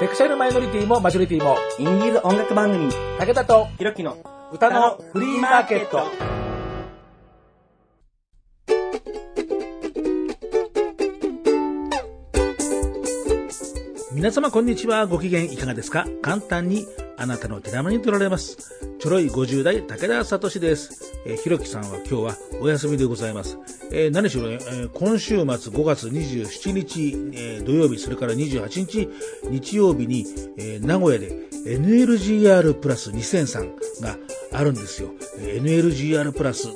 [0.00, 4.18] セクシャルマイノリティもマジョリティも、インディーズ音楽番組、武田とひろきの
[4.52, 6.02] 歌のフリーマーケット。
[14.12, 15.06] 皆様こんにちは。
[15.06, 16.06] ご機嫌いかがですか？
[16.20, 16.86] 簡単に
[17.16, 18.58] あなたの手玉に取られます。
[18.98, 21.20] ちょろい50代武田聡です。
[21.26, 23.58] えーひろきさんは今日はお休みでございます。
[23.92, 29.08] えー何しろね、えー今週末5月27日、えー土曜日、それから28日
[29.50, 30.26] 日曜日に、
[30.58, 31.30] え名古屋で
[31.66, 34.16] NLGR プラス2003が
[34.52, 35.10] あるんですよ。
[35.38, 36.68] え NLGR プラス、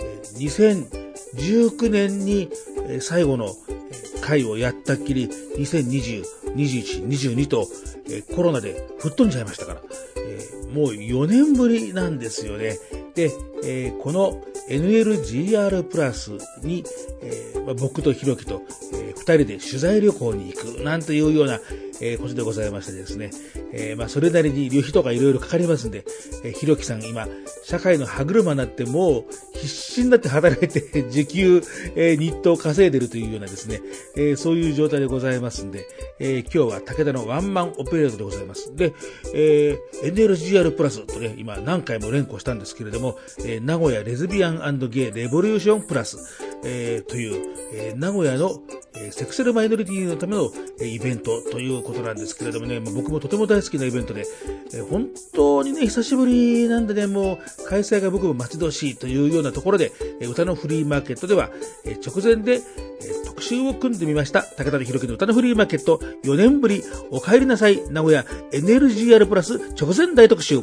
[0.00, 2.50] え2019年に
[2.88, 6.24] え最後のえ回をやったっきり2020、
[6.56, 7.66] 21、22と、
[8.10, 9.82] えコロナで吹っ飛んじゃいましたから、
[10.16, 12.78] えもう4年ぶりなんですよね。
[13.14, 13.30] で、
[13.64, 16.84] えーこの NLGR プラスに、
[17.22, 18.62] えー僕とひろきと、
[18.94, 21.60] え2人で取材旅行に行くなんていうような、
[22.00, 23.30] えーことでございましてですね、
[23.72, 26.04] えーまあそれなりに旅費とかいろいろかかりますんで、
[26.44, 27.26] えーひろきさん今、
[27.64, 31.62] 社会の歯車になってもう必死になって働いて 時給、
[31.94, 33.82] えー日当稼いでるというようなですね、
[34.16, 35.86] えーそういう状態でございますんで、
[36.20, 38.74] えー今日は武田のワンマンオペレートでございます。
[38.74, 38.94] で、
[39.34, 46.18] えー NLGR プラスとね、今何回も連呼したんですけれども、ー名古屋レズビアンゲイレボリューションプラス、
[46.64, 48.60] えーという、えー名古屋の、
[48.96, 54.26] えーセクシャルマイノリティのための、えーイベントということなんですけれどもね、まあ僕もとても大好きなイベントで、
[54.74, 61.50] えー本当にね、久しぶりなんでね、もう開催が僕も待ち遠しいというようなところで、えー歌のフリーマーケットでは、
[61.84, 64.42] えー直前で、えー特集を組んでみました。
[64.42, 70.60] 武田弘樹の歌のフリーマーケット4年ぶり、お帰りなさい、名古屋 NLGR プラス直前大特集。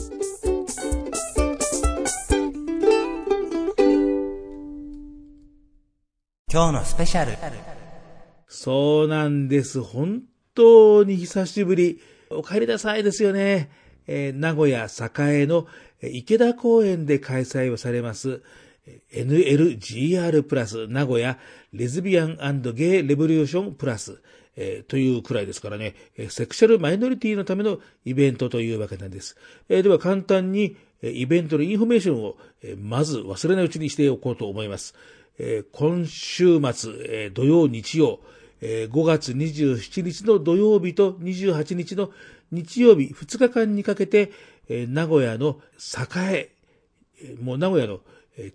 [6.56, 7.34] 今日のスペシャル。
[8.48, 9.82] そうなんです。
[9.82, 10.22] 本
[10.54, 12.00] 当に久しぶり。
[12.30, 13.70] お帰りなさいですよね。
[14.08, 15.68] えー名古屋栄の
[16.02, 18.42] 池田公園で開催をされます、
[19.12, 21.38] NLGR プラス名古屋
[21.74, 24.22] レズビアンゲイレボリューションプラス、
[24.56, 25.94] えーというくらいですからね、
[26.30, 29.36] セクシャルマイノリティのためのイベントというわけなんです。
[29.68, 34.96] えーでは簡単にイベントのインフォメーションを、えまず忘れないうちにしておこうと思います。
[35.74, 38.20] 今週末、土曜、日曜、
[38.62, 42.10] えー5月27日の土曜日と28日の
[42.52, 44.32] 日曜日2日間にかけて、
[44.70, 45.60] 名古屋の
[46.32, 46.52] 栄、
[47.42, 48.00] もう名古屋の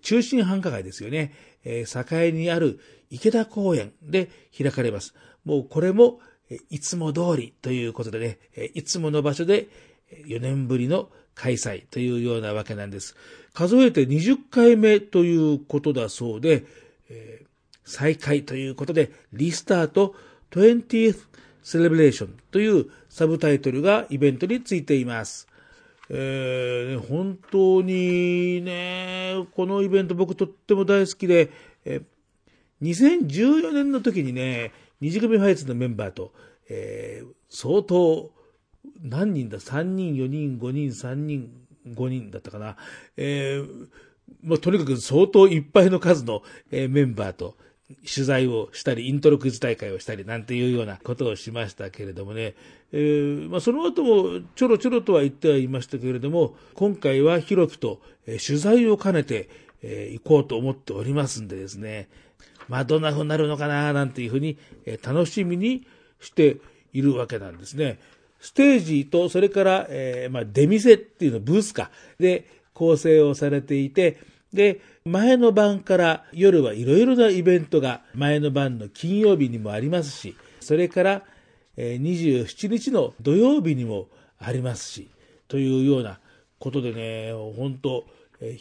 [0.00, 1.84] 中心繁華街ですよね、栄
[2.32, 2.80] にある
[3.10, 5.14] 池田公園で開かれます。
[5.44, 6.20] もうこれも、
[6.70, 8.38] いつも通りということでね、
[8.74, 9.68] いつもの場所で
[10.26, 13.16] 4年ぶりの開催というようなわけなんです。
[13.54, 16.64] 数えて20回目ということだそうで、
[17.08, 17.50] えー
[17.82, 20.14] 再開ということで、リスタート
[20.52, 21.18] 20th
[21.64, 25.48] Celebration というサブタイトルがイベントについています。
[26.08, 31.50] えー本当にね、このイベント僕とっても大好きで、
[31.84, 32.02] え
[32.82, 36.32] 2014年の時にね、二次組ファイツのメンバーと、
[36.68, 38.30] えー相当、
[39.02, 41.50] 何人だ ?3 人、4人、5人、3人、
[41.86, 42.76] 5人だったかな。
[43.16, 43.88] えー
[44.44, 47.56] まあ、とにかく相当いっぱいの数の、えーメンバーと
[48.06, 52.54] 取材をしたり、イントロクイズ大会をしたりなんていうようなことをしましたけれどもね、
[52.92, 59.48] えーまあ、その後もちょろちょろとは言ってはいましたけれども、今回はひろきと、えー取材を兼ねて、
[59.82, 62.08] え行こうと思っておりますんでですね、
[62.68, 63.92] まあ、どんな風になるのかな？
[63.92, 65.86] なんていうふうに、え楽しみに
[66.20, 66.58] して
[66.92, 67.98] いるわけなんですね。
[68.40, 74.18] ステージと、それから、えーまあ、出店っていうの、ブースか、で、構成をされていて、
[74.52, 81.22] で、前の晩から夜はいろいろなイベントが前の晩の金曜日にもありますし、それから、
[81.76, 84.08] えー27日の土曜日にも
[84.38, 85.10] ありますし、
[85.48, 86.20] というような
[86.58, 88.06] ことでね、本当、
[88.40, 88.60] えー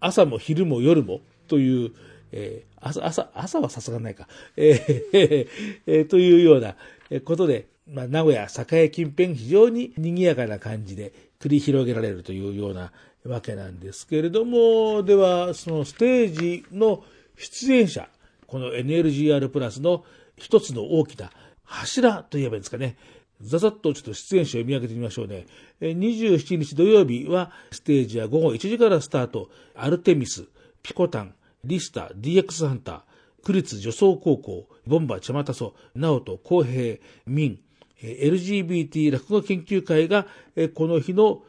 [0.00, 1.92] 朝も昼も夜もという、
[2.30, 5.48] えー朝、朝、朝はさすがないか、えー
[5.86, 6.76] えーというような
[7.24, 12.92] ことで、まあ、名古屋、栄近辺非常に賑やかな感じで繰り広げられるというような
[13.24, 17.04] わけなんですけれども、では、そのステージの
[17.36, 18.08] 出演者、
[18.46, 20.04] この NLGR プラスの
[20.36, 21.30] 一つの大きな
[21.64, 22.96] 柱といえばいいんですかね。
[23.40, 25.46] ざざっとちょっと出演者を見上げてみましょうね。
[25.80, 29.50] 27日土曜日はステージは午後1時からスタート。
[29.74, 30.44] アルテミス、
[30.82, 31.34] ピコタン、
[31.64, 33.02] リスタ、DX ハンター、
[33.44, 37.58] 区立女装高校、ボンバーチャマタソ、ナオト、公平、ミン、
[38.02, 40.26] LGBT 落語研究会が、
[40.74, 41.42] この日の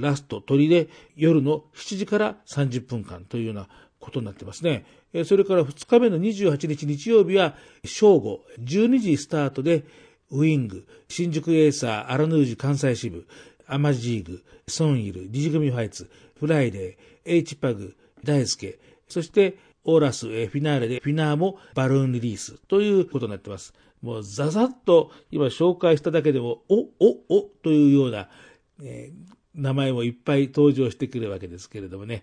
[0.00, 3.68] ラスト、鳥で夜の7時から30分間というような
[3.98, 4.84] ことになってますね。
[5.24, 9.84] それから2日目の28日日曜日は正午、12時スタートで、
[10.30, 13.26] ウィング、新宿エイサー、アラヌージ関西支部、
[13.66, 18.78] アマジーグ、ソンイル、ディジグミファイツ、フライデー、エイチパグ、大輔、
[19.08, 23.74] そしてオーラス、フィナーレでフィナーもバルーンリリースということになってます。
[24.02, 28.28] もうザザッと今紹介しただけでも、お、お、おというような、
[28.82, 32.22] えー、名前もいっぱい登場してくるわけですけれどもね。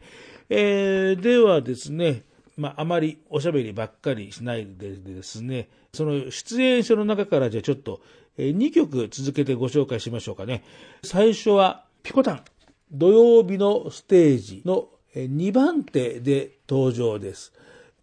[0.50, 2.24] えー、ではですね、
[2.56, 8.01] まあ、あまりおしゃべりばっかりしないでですね、その出演者の中からじゃあちょっと、
[8.38, 10.63] えー、2曲続けてご紹介しましょうかね。
[11.03, 12.44] 最初は、ピコタン。
[12.91, 17.53] 土曜日のステージの2番手で登場です。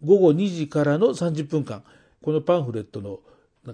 [0.05, 1.83] 午後2時からの30分間、
[2.23, 3.21] このパンフレットの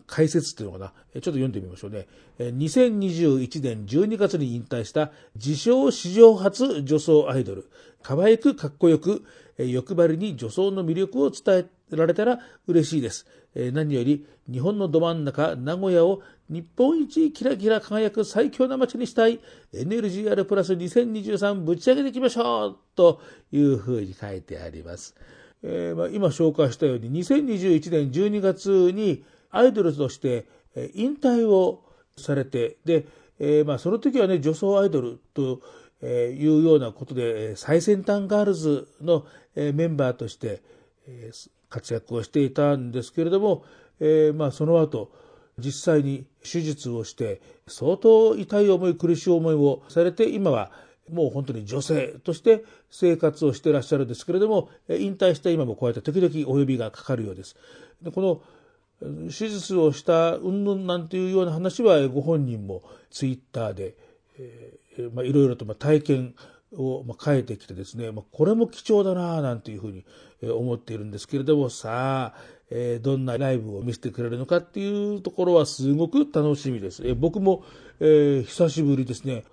[0.06, 0.92] 解説っていうのかな？
[0.92, 2.06] ちょっと読んでみましょうね。
[2.38, 7.68] 2021年12月に引退した自称史上初女装アイドル。
[8.02, 9.24] 可愛くかっこよく、
[9.58, 13.26] 欲張りに女装の魅力を伝えられたら嬉しいです。
[13.54, 19.40] 何より日本のど真ん中、名古屋を日本一キラキラ輝く最強な街にしたい
[19.74, 23.20] NLGR プラス2023ぶち上げていきましょうと
[23.52, 25.14] いうふうに書いてあります。
[25.62, 30.46] えー、まあ、今紹介したように2021年12月にアイドルとして
[30.94, 31.84] 引退を
[32.16, 33.06] されて、で、
[33.38, 35.62] えー、まあ、その時はね、女装アイドルと
[36.02, 40.62] いうようなことで、最先端ガールズのメンバーとして
[41.68, 43.64] 活躍をしていたんですけれども、
[43.98, 45.10] えー、まあ、その後、
[45.58, 50.70] 実際に手術をして、相当痛い思い、苦しい思いをされて、今は
[51.10, 57.56] もう本当に女性として生活をしていらっしゃるんですけれども、引退した今もこうやって時々お呼びがかかるようです。
[58.02, 58.42] でこの
[59.00, 63.96] 手術をしたうんぬんなんていうような話はご本人もツイッターで、
[64.38, 66.34] いろいろと体験
[66.72, 70.04] をま変えてきてですね、ま、これも貴重だななんていうふうに
[70.42, 77.06] 思っているんですけれどもさあ、え、どんなライブを見せてくれるのかっていうところはすごく楽しみです。
[77.06, 77.64] え、僕も、
[77.98, 79.44] え、久しぶりですね。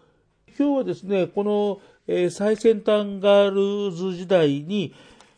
[0.58, 4.94] 今日はですね、この、え、最先端ガールズ時代に、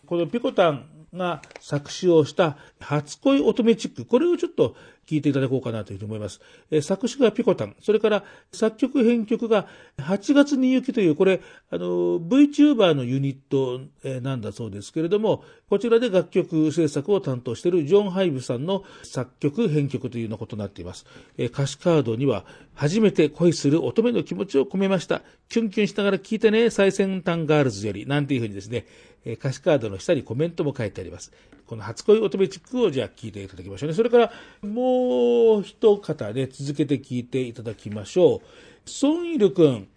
[0.05, 4.75] このピコタンが作詞をした初恋乙女チック、これをちょっと
[5.09, 6.39] 聞いていただこうかなというふうに思います。
[6.69, 9.67] え作詞がピコタン、それから作曲編曲が
[9.97, 11.41] 8月に行きという、これ、
[11.71, 13.81] あの、VTuber のユニット
[14.21, 21.07] なんだそうですけれども、こちらで楽曲制作を担当しているジョン・ハイブさんの作曲編曲というようなことになっています。
[21.39, 22.45] え歌詞カードには、
[22.79, 25.21] 初めて恋する乙女の気持ちを込めました。
[25.49, 28.85] キュンキュンしながら聞いてね、最先端ガールズより、なんていうふうにですね、
[29.25, 31.33] 歌詞カードの下にコメントも書いてあります。
[31.67, 33.95] この初恋乙女チックをじゃあ聞いていただきましょうね。
[33.95, 34.31] それから
[34.61, 38.89] もう一方ね、続けて聞いていただきましょう。
[38.89, 39.89] ソンイル君。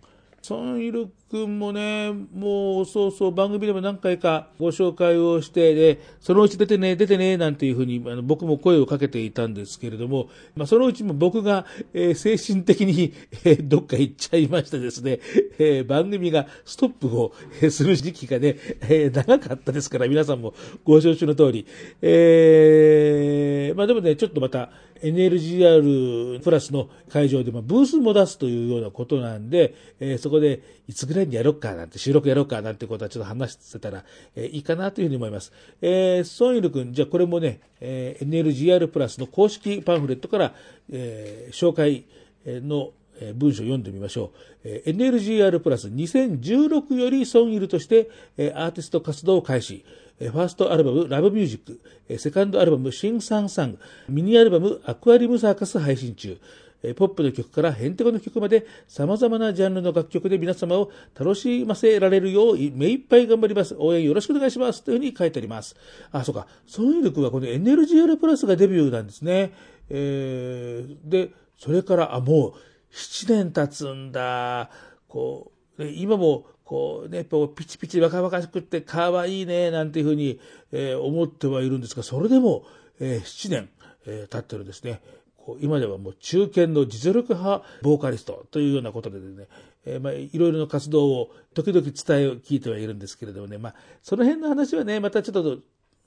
[0.42, 15.20] ソンイル君もね、もうそうそう番組でも何回かご紹介をして、で、そのうち出てね、出てね、なんていうふうにあの僕も声をかけていたんですけれども、まあそのうちも僕が、えー、精神的に、えー、どっか行っちゃいましてですね、
[15.60, 18.56] えー、番組がストップを、えする時期がね、
[18.88, 21.68] え長かったですから皆さんもご承知の通り、
[22.02, 24.70] えまあでもね、ちょっとまた、
[25.02, 34.04] NLGR プラスの会場で、ま、ブースも出すというようなことなんで、えー、そこでいつぐらいにやろうかなんて、収録やろうかなんてことはちょっと話してたら、
[34.36, 35.52] えー、いいかなというふうに思います。
[35.80, 40.54] えー、ソンイル君、じゃあこれもね、えー、NLGR プラスの公式パンフレットから、
[40.90, 42.04] えー、紹介
[42.46, 42.92] の
[43.34, 44.32] 文章を読んでみましょ
[44.64, 44.68] う。
[44.68, 48.10] NLGR プラス2016よりソンイルとして
[48.54, 49.84] アーティスト活動を開始。
[50.30, 56.38] ファーストアルバム、ラブミュージック、セカンドアルバム、シンサンサング、ミニアルバム、アクアリウムサーカス配信中。
[56.96, 63.76] ポップの曲からヘンテコの曲まで様々なジャンルの楽曲で皆様を楽しませられるよう目いっぱい頑張ります。
[63.78, 64.82] 応援よろしくお願いします。
[64.82, 65.76] というふうに書いてあります。
[66.10, 66.48] あ、そうか。
[66.66, 69.52] ソンイル君はこの NLGR プラスがデビューなんですね。
[69.90, 72.52] えー、で、それから、あ、もう
[72.92, 74.68] 7年経つんだ。
[75.06, 80.40] こう、今もこうね、こうピチピチ若々しくって可愛いね、なんていうふうに、
[80.72, 82.64] えー、思ってはいるんですが、それでも、
[82.98, 83.68] えー、7年、
[84.06, 85.02] えー、経ってるんですね。
[85.36, 89.48] こう今ではもう中堅の実力派ボーカリストというようなことでね、
[89.84, 91.92] えー、まあ、いろいろな活動を時々伝え、
[92.42, 95.58] 聞いてはいるんですけれどもね、まあ、その辺の話はね、またちょっと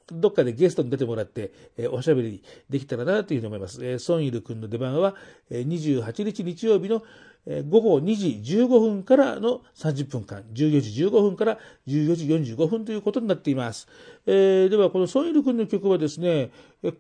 [0.08, 3.86] どっかでゲストに出てもらって、えー、おしゃべりできたらなというふうに思います。
[3.86, 5.14] えー、ソンイル君の出番は、
[5.52, 5.68] えー、
[6.02, 7.04] 28日日曜日の、
[7.46, 13.88] 午後2時15分からの30分間、14時15分から14時45分ということになっています。
[14.26, 16.50] えー、では、このソンイル君の曲はですね、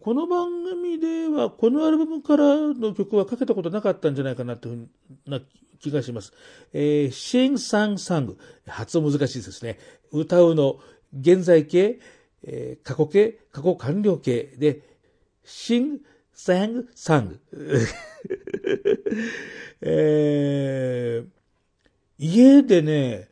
[0.02, 4.88] この番組では、このアルバムからの曲はかけたことなかったんじゃないかなという
[5.26, 5.42] な
[5.80, 6.32] 気がします。
[6.74, 8.38] えー、シンサンサング。
[8.68, 9.80] 発音難しいですね。
[10.12, 10.78] 歌うの
[11.20, 12.00] 現在形、
[12.44, 14.82] えー、過去形、過去完了形で、
[15.44, 16.90] 新サング、サング。
[16.94, 17.40] サング
[19.82, 21.28] えー、
[22.20, 23.30] 家でね、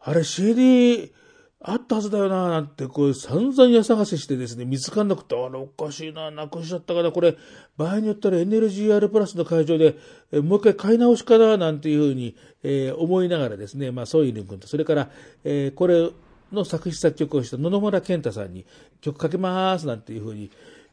[0.00, 1.12] あれ CD
[1.60, 7.36] あったはずだよな、なんて、こう、散々家探ししてですね、見つかんなくて、あれおかしいな、なくしちゃったから、これ、
[7.76, 9.96] 場合によったら NLGR プラスの会場で、
[10.32, 15.10] えもう一回買い直しかな、なんていうふうに、えー、思いながらですね、まあ、ソイル君と、それから、
[15.44, 16.10] えー、これ
[16.52, 18.64] の作詞作曲をした野々村健太さんに、
[19.00, 20.50] 曲かけます、なんていうふうに、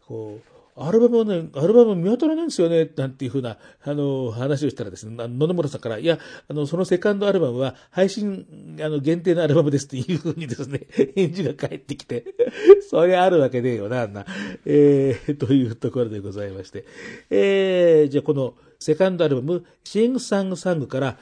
[0.07, 8.45] こう、アルバムはね、アルバム見当たらないんですよね、なんていうふうな、あの、話をしたらですね、野々村さんから、いや、あの、そのセカンドアルバムは配信、
[8.81, 10.81] あの、限定のアルバムですっていうふうにですね、
[11.15, 12.25] 返事が返ってきて、
[12.89, 14.25] それあるわけねえよな、あんな。
[14.65, 16.83] えー、 というところでございまして。
[17.29, 21.17] えー、じゃあこのセカンドアルバム、シングサングサングから、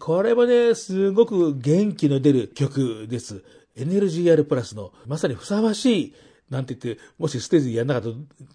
[0.00, 3.42] これもね、すごく元気の出る曲です。
[3.74, 6.14] NLGR プラスの、まさにふさわしい、
[6.50, 8.12] なんて言って、もしステージやんなかっ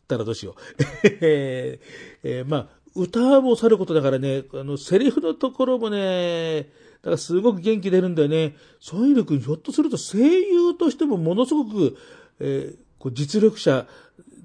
[0.08, 0.56] たらどうしよう。
[1.22, 6.70] えー、まあ、歌もさることだからね、あの、セリフのところもね、
[7.02, 8.56] だからすごく元気出るんだよね。
[8.80, 11.98] ソイル君、ひょっとすると声優としてもものすごく、
[12.40, 13.88] えー、こう実力者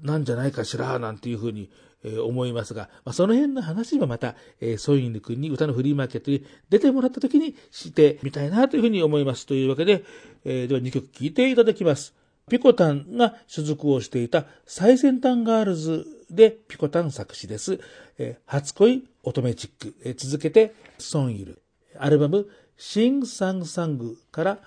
[0.01, 1.69] なんじゃないかしら、なんていうふうに、
[2.03, 9.45] えー、思いますが、まあ、その辺の話はまた、えー、ソイル君に歌のフリーマーケットに出てもらった時にしてみたいなというふうに思います。
[9.45, 10.03] というわけで、
[10.45, 12.13] えー、では2曲聴いていただきます。
[12.49, 17.79] ピコタンが所属をしていた最先端ガールズでピコタン作詞です。
[18.17, 21.61] えー、初恋乙女チック、えー、続けてソンイル。
[21.97, 24.57] アルバムシンサンサングから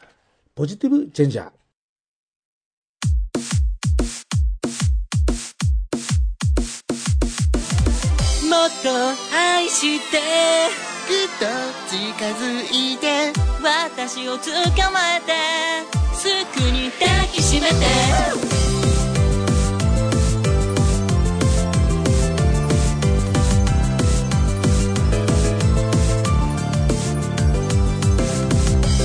[0.55, 1.51] ポジティブチェンジャー。
[8.49, 8.89] もっと
[9.35, 10.19] 愛して
[11.09, 11.47] ぐっと
[11.89, 11.99] 近
[12.37, 17.75] づいて私を捕まえてすぐに抱きしめて。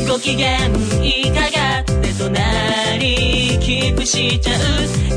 [0.09, 0.57] ご機嫌
[1.03, 4.57] いかがって隣キープしちゃう。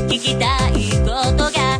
[0.07, 0.73] 聞きたい
[1.05, 1.70] ことが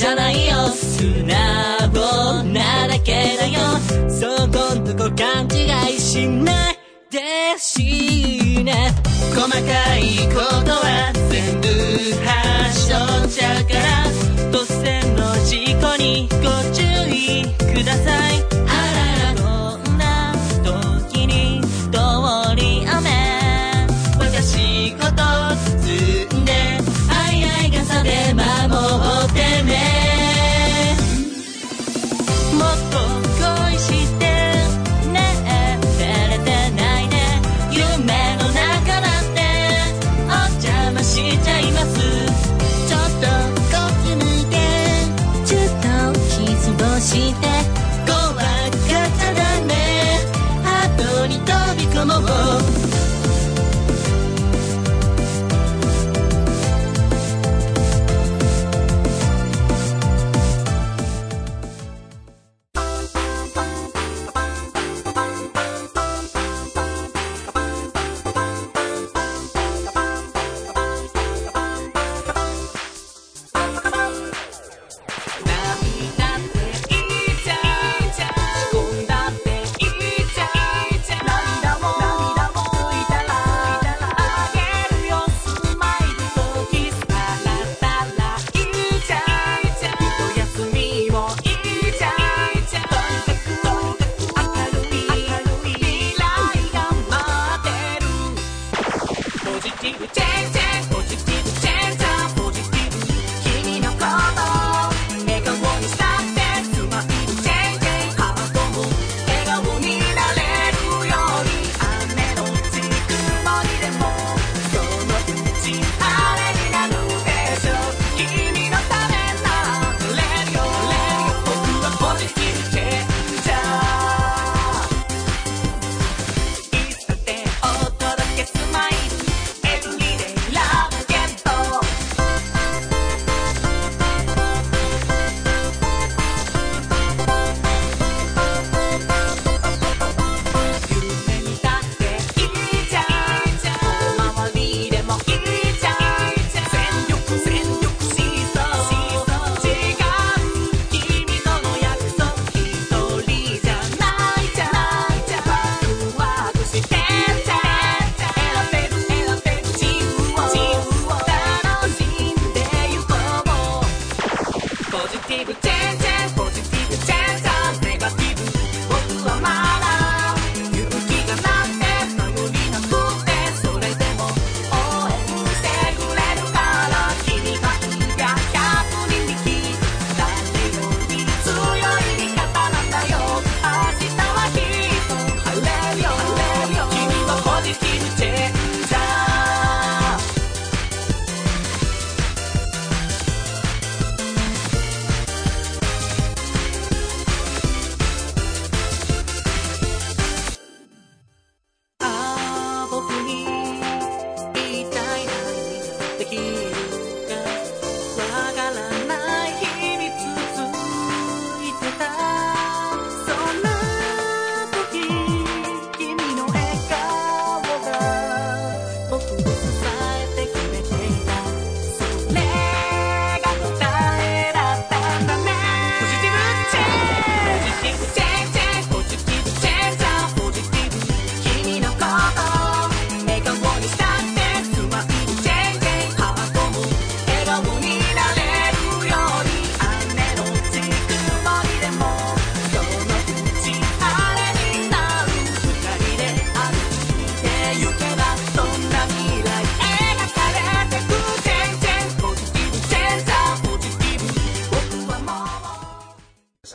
[0.00, 0.66] じゃないよ。
[0.68, 3.60] 素直なだけだよ。
[4.08, 6.78] そこんとこ勘違いしない
[7.10, 8.94] でしね。
[9.34, 9.58] 細か
[9.98, 11.68] いことは全部
[12.24, 14.19] はしちゃうから。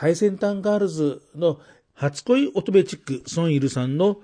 [0.05, 1.59] 最先端ガールズの
[1.95, 4.17] 初恋乙女チック、ソンイルさんの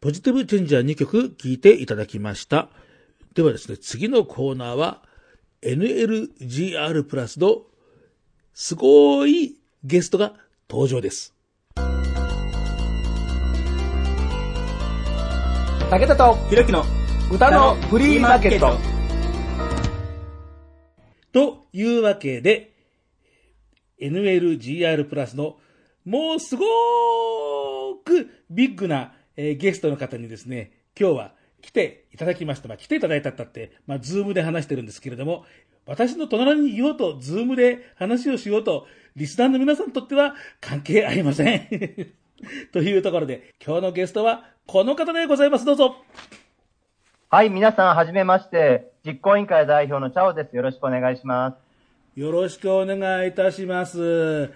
[0.00, 2.70] ポジティブチェンジャー2曲聴いていただきました。
[3.34, 5.02] ではですね、次のコーナーは
[5.60, 7.64] NLGR プラスの
[8.54, 10.32] すごいゲストが
[10.70, 11.34] 登場です。
[15.90, 16.82] 武田とひろきの
[17.30, 18.78] 歌のフリーマーケット。
[21.30, 22.75] というわけで、
[24.00, 25.58] NLGR プラスの
[26.04, 31.32] もうすごーくビッグな、えーゲストの方にですね、今日は
[31.62, 32.68] 来ていただきました。
[32.68, 35.44] まあ、来ていただいたったって、まあ、ズームで話してるんですけれども、
[35.84, 41.68] 私の隣にいようと、ズームで話をしようと、リスナーの皆さんにとっては関係ありません。
[42.72, 45.64] というところで、今日のゲストはこの方でございます。
[45.64, 45.96] どうぞ。
[47.30, 48.92] はい、皆さん、はじめまして。
[49.04, 50.54] 実行委員会代表のチャオです。
[50.54, 51.65] よろしくお願いします。
[52.16, 54.50] よろしくお願いいたします。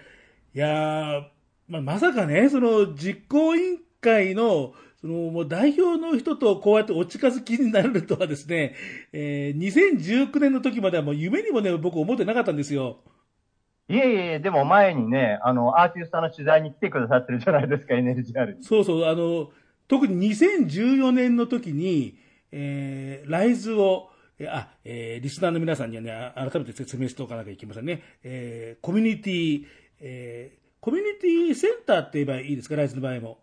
[0.55, 1.25] いやー、
[1.69, 8.75] まあ、まさかね、その実行委員会の、そのもう代表の人とこうやってお近づきになるとはですね、
[9.13, 13.01] えー2019年の時まではもう夢にもね、僕思ってなかったんですよ。
[13.91, 18.65] いえいえ、でも前にね、あの、アーティストの取材に来てくださってるじゃないですか、NLGR に。
[18.65, 19.51] そうそう、あの、
[19.87, 22.17] 特に2014年の時に、
[22.53, 24.09] えー、ライズを、
[24.41, 28.03] えーあ、えーリスナーの皆さんにはね、あ改めて説明しておかなきゃいけませんね。
[28.25, 29.65] えーコミュニティ、
[30.01, 33.39] えーコミュニティセンターって言えばいいですか、ライズの場合も。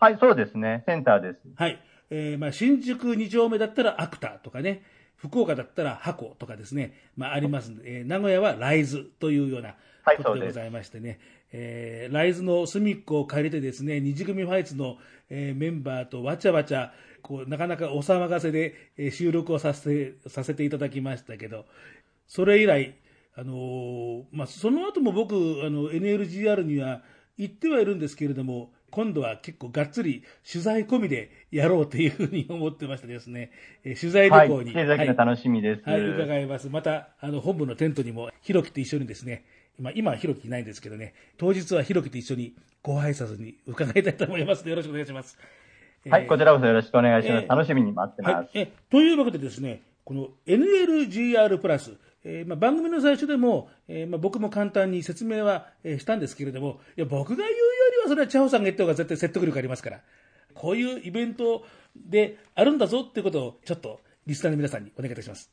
[0.00, 0.82] はい、そうですね。
[0.84, 1.40] センターです。
[1.54, 1.80] はい。
[2.10, 4.82] えーまあ、新宿2丁目だったらアクタとかね、
[5.16, 11.20] 福岡だったら箱とかですね、まあ、ありますんで、えー名古屋はライズというようなはいことでございましてね、
[11.52, 14.96] えーライズの隅っこを借りてですね、二次組ファイツの、
[15.30, 21.64] えーメンバーとわちゃわちゃ、こう、なかなかお騒がせで、えー収録をさせて、させていただきましたけど、
[22.26, 22.94] それ以来、
[23.34, 27.02] あのーまあ、その後も僕、あの、NLGR には
[27.38, 33.50] 行ってはいるんですけれども、今度は結構がっつり取材込みでやろうというふうに思ってましてですね、
[33.84, 34.84] えー取材はい、旅行に、来てい
[35.16, 35.82] 楽しみです。
[35.88, 36.68] はい、伺います。
[36.68, 39.44] また、あの、本部のテントにも、ひろきと一緒にですね、
[39.78, 45.38] まあ、今はひろきいないんですけどね、当日はひろきと一緒にご挨拶に伺いたいと思いますので、よろしくお願いします。
[46.10, 47.44] はい、こちらこそよろしくお願いします。
[47.44, 48.34] えー楽しみに待ってます。
[48.34, 48.48] はい。
[48.54, 51.92] え、というわけでですね、この NLGR プラス、
[52.24, 57.56] えーまあ、番組の最初でも、えーまあ、僕も簡単に説明は、えーしたんですけれども、いや、僕が言うよ
[57.92, 60.00] りはそれはチャオさんが言った方が絶対説得力ありますから、
[60.54, 61.64] こういうイベント
[61.96, 65.50] であるんだぞっていうことを、ちょっとリスナーの皆さんにお願いいたします。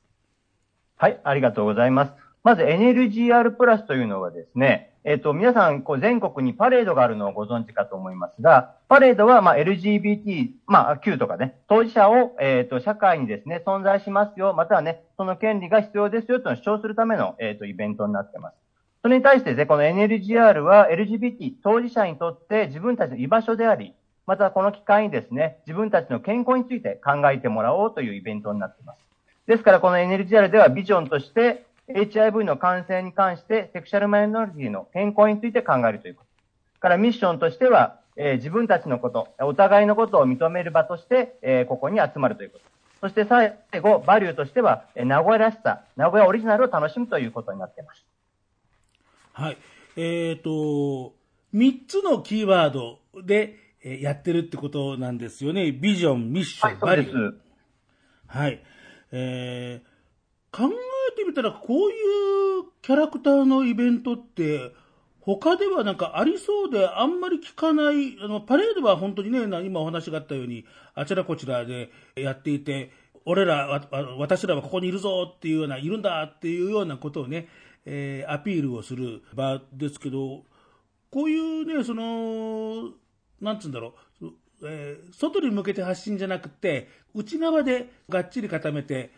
[0.98, 2.29] はい、ありがとうございます。
[2.44, 18.56] まず NLGR プラスというのはですね、えっ、と、皆さん、こう、全国にパレードがあるのをご存知かと思いますが、パレードは、まあ、LGBT、まあ、Q とかね、当事者を、えっ、と、社会にですね、存在しますよ、またはね、その権利が必要ですよと主張するための、えっ、と、イベントになってます。
[19.02, 23.94] それに対してですね、この NLGR は LGBT 当事者にとって自分たちの居場所であり、
[24.28, 29.00] またこの機会にですね、自分たちの健康について考えてもらおうというイベントになっています。
[29.48, 36.30] ですから、この NLGR ではビジョンとして、HIV の感染に関して、セクシャルマイノリティの健康について考えるということ。
[36.80, 42.66] からミッションとしては、えー自分たちのこと、お互いのことを認める場として、えーここに集まるということ。
[43.02, 48.06] そして最後、バリューとしては、えー名古屋らしさ、名古屋オリジナルを楽しむということになっています。
[49.34, 49.58] はい。
[49.98, 50.50] えっ、と、
[51.54, 55.72] 3つのキーワードで、えーやってるってことなんですよね。
[55.72, 57.32] ビジョン、ミッション、はい、バリュー。
[57.32, 57.38] す。
[58.28, 58.62] はい。
[59.12, 59.90] えー
[60.52, 60.89] 考え
[61.20, 61.94] てみたら、こうい
[62.62, 64.72] うキャラクターのイベントって、
[65.22, 72.92] 他ではなんかありそうで、あんまり聞かない、あの、パレードは本当にね、今お話があったように、あちらこちらでやっていて、
[73.26, 73.68] 俺ら、
[74.18, 77.48] 私らはここにいるぞっていうような、いるんだっていうようなことをね、
[77.86, 80.44] えーアピールをする場ですけど、
[81.12, 82.92] こういうね、その、
[83.42, 84.28] なんつうんだろう、
[84.64, 89.12] えー外に向けて発信じゃなくて、内側でがっちり固めて、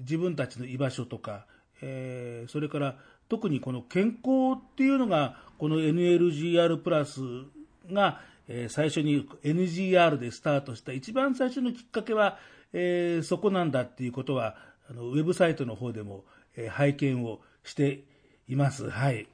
[0.00, 1.46] 自分たちの居場所とか、
[1.82, 2.96] えーそれから
[3.28, 7.20] 特にこの健康っていうのが、この NLGR プラス
[7.90, 12.38] が、えー最初に NGR でスタートした一番最初のきっかけは、
[12.72, 14.56] えーそこなんだっていうことは、
[14.88, 16.24] あのウェブサイトの方でも、
[16.56, 18.04] えー拝見をして
[18.48, 18.88] います。
[18.90, 19.26] はい。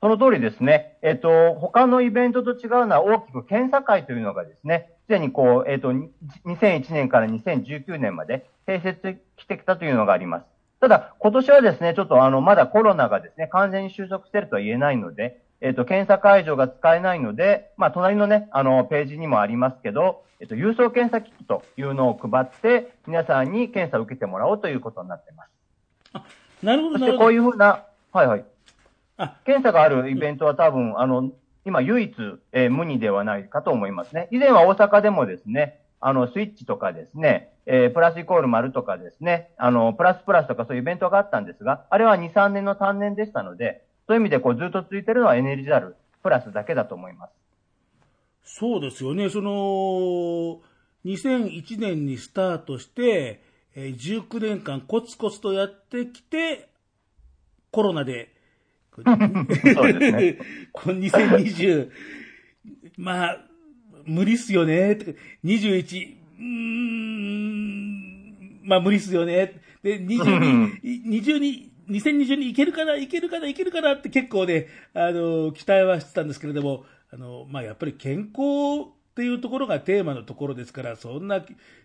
[0.00, 0.96] その通りですね。
[1.02, 6.08] えっ、と、他のイベントと違うのは大きく検査会というのがですね、すでにこう、えっ、と、に
[6.46, 10.46] 2001年から2019年まで併設してきたというのがあります。
[10.80, 26.64] ただ、今年はですね、ちょっとあの、まだコロナがですね、完全に収束しているとは言えないので、えっ、と、検査会場が使えないので、まあ、隣のね、あの、ページにもありますけど、えっ、と、郵送検査キットというのを配って、皆さんに検査を受けてもらおうということになっています。
[26.64, 27.32] なるほど、そしてこうなるほど。
[27.32, 28.44] いうふうな、はいはい。
[29.44, 31.32] 検査があるイベントは多分、あの、
[31.64, 32.12] 今唯一、
[32.52, 34.28] えー無二ではないかと思いますね。
[34.30, 47.32] 以前は大阪でもですね、あの、スイッチとかですね、えープラスイコール丸とかですね、あの、プラスプラスとかそういうイベントがあったんですが、あれは2、3年の単年でしたので、そういう意味でこうずっと続いてるのはエネルギーあるプラスだけだと思います。
[48.42, 49.28] そうですよね。
[49.28, 50.60] その、
[51.04, 53.42] 2001年にスタートして、
[53.76, 56.68] えー19年間コツコツとやってきて、
[57.70, 58.34] コロナで、
[58.94, 59.02] そ
[59.88, 60.38] うですね。
[60.72, 61.90] この2020、
[62.98, 63.46] まあ、
[64.04, 64.98] 無理っすよね。
[65.44, 68.10] 21、うーん、
[68.64, 69.60] まあ無理っすよね。
[69.82, 81.44] で、22、22、2020にいけるかな、いけるかな、いけるかなって結構ね、あの、期待はしてたんですけれども、あの、まあやっぱり健康っていうところがテーマのところですから、そんな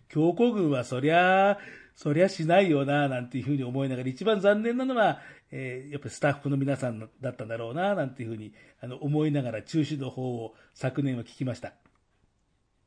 [0.09, 1.57] 強行軍はそりゃ、
[1.95, 5.19] そりゃしないよな、なんていうふうに思いながら、一番残念なのは、
[5.51, 11.73] えーやっぱりスタッフの皆さんだったんだろうな、なんていうふうにあの思いながら中止の方を昨年は聞きました。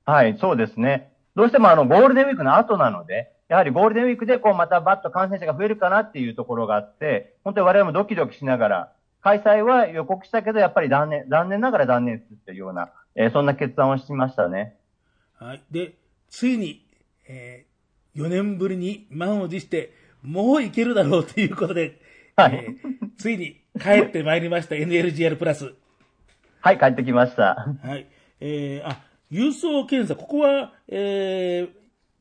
[0.05, 1.13] はい、そうですね。
[1.35, 8.93] どうしてもあの、ゴールデンウィークの後なので、やはりゴールデンウィークでこうまたバッと感染者が増えるかなっていうところがあって、本当に我々もドキドキしながら、
[9.23, 14.77] 開催は予告したけど、やっぱり断念、残念ながら断念するっていうような、えーそんな決断をしましたね。
[15.39, 15.63] はい。
[15.71, 15.95] で、
[16.29, 16.85] ついに、
[17.29, 17.65] え
[18.19, 22.01] 4年ぶりに満を持して、もういけるだろうということで、
[22.37, 25.75] はいえーついに帰ってまいりました、NLGR プラス。
[26.61, 27.67] はい、帰ってきました。
[27.83, 28.07] はい。
[28.41, 29.01] えー、あ、
[29.31, 31.71] 郵送検査、ここは、えー、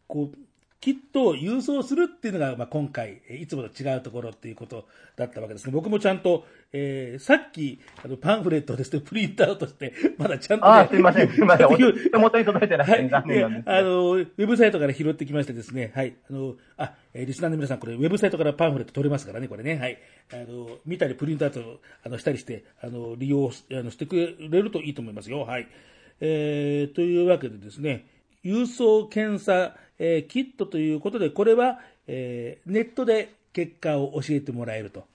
[0.07, 0.37] こう、
[0.79, 4.85] キットを郵送するっていうのが、まあ、今回、えーいつもと違うところっていうこと
[5.15, 5.71] だったわけですね。
[5.71, 11.67] 僕もちゃんと、えー、さっき、あの、パンフレットをですね、プリントアウトして、まだちゃんと、ね、あーすいません、すいません。
[11.67, 12.87] 手元に届いてない。
[12.87, 16.15] 残念なんです、いやあの、ウェブサイトから拾ってきましてですね、はい。
[16.29, 19.97] あの、あ、えーリスナーの皆さん、これ、ウェブサイトからパンフレット取れますからね、これね、はい。
[20.31, 25.67] あの、見たりプリントアウト、あの、したりして、あの、利用しあのしてくれるといいと思いますよ、はい。
[26.19, 28.07] えー、というわけでですね、
[28.43, 35.05] 郵送検査、えーキットということで、これは、えーネットで結果を教えてもらえると。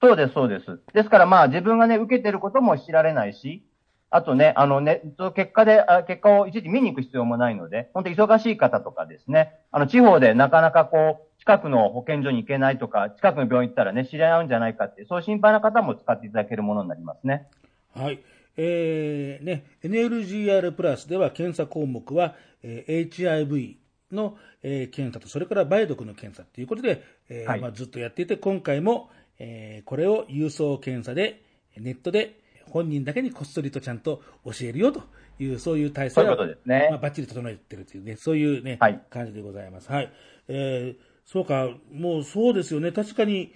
[0.00, 0.80] そうです、そうです。
[0.94, 3.62] ですからまあ自分がね、受けてることも知られないし、
[4.10, 5.02] あとね、あのね、
[5.34, 17.48] 結果で、あ結果を一時見に行く必要もないので、本当に忙しい方とかですね、あの地方でなかなかこう、近くの保健所に行けないとか、近くの病院行ったらね、知り合うんじゃないかっていう、そういう心配な方も使っていただけるものになりますね。
[17.94, 18.20] はい。
[18.56, 23.76] えーね、NLGR プラスでは検査項目は、えー HIV
[24.12, 31.42] の、えー検査と、それから梅毒の検査ということで、えーはいまあ、ずっとやっていて、今回も、えーこれを郵送検査で、
[31.76, 32.40] ネットで
[32.70, 35.02] 本人だけにこっそりとちゃんと教えるよと
[35.38, 39.90] いう、そういう体制そういうことですねまあ、バッチリ整えてるというね、そういうね、はい感じでございます。
[39.90, 40.12] はい。
[40.48, 42.92] えーそうか、もうそうですよね。
[42.92, 43.52] 確かに、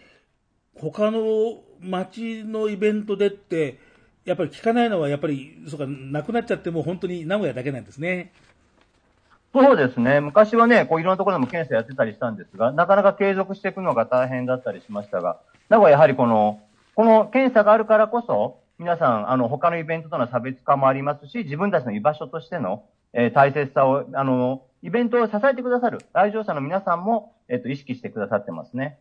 [0.75, 3.79] 他の町のイベントでって、
[4.25, 8.33] やっぱり聞かないのは、やっぱり、そうか、なくなっちゃってもう本当に名古屋だけなんですね。
[9.53, 10.21] そうですね。
[10.21, 16.61] 昔はね、こういろんなところでも検査やってたりしたんですが、なかなか継続していくのが大変だったりしましたが、名古屋やはりこの、
[16.95, 28.99] この検査があるからこそ、皆さん、あの、他のイベントとの差別化もありますし、自分たちの居場所としての、えー大切さを、あの、イベントを支えてくださる来場者の皆さんも、えっ、と、意識してくださってますね。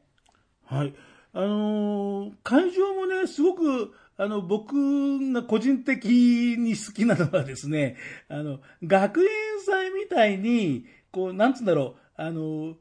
[0.65, 0.93] はい。
[1.34, 4.75] あのー会場もね、すごく、あの、僕
[5.32, 6.05] が個人的
[6.60, 7.95] に好きなのはですね、
[8.27, 9.29] あの、学園
[9.65, 12.75] 祭みたいに、こう、なんつうんだろう、あの、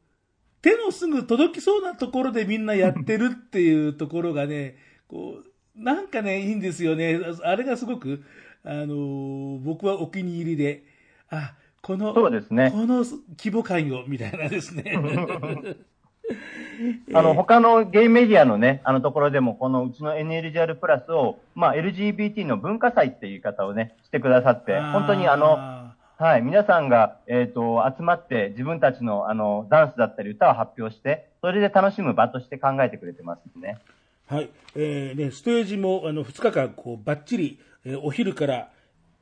[0.63, 7.21] 手のすぐ届きそうなところでみんなやってるっていうところがね、こう、なんかね、いいんですよね。
[7.45, 8.25] あれがすごく、
[8.65, 10.83] あの、僕はお気に入りで、
[11.31, 14.99] あ、この、そうですねこの規模感よ、みたいなですね。
[17.15, 25.59] あの、他のゲイメディアのね、あのところでも、このうちの NLGR プラスを、まあ、LGBT の文化祭っていう言い方をね、してくださって、本当にあの、
[26.19, 33.79] はい、皆さんが、えっ、と、集まって自分たちの、あの、ダンスだったり歌を発表して、それで楽しむ場として考えてくれてますね。
[34.27, 34.51] はい。
[34.77, 38.69] えーね、ステージも、あの、2日間、こう、ばっちり、えーお昼から、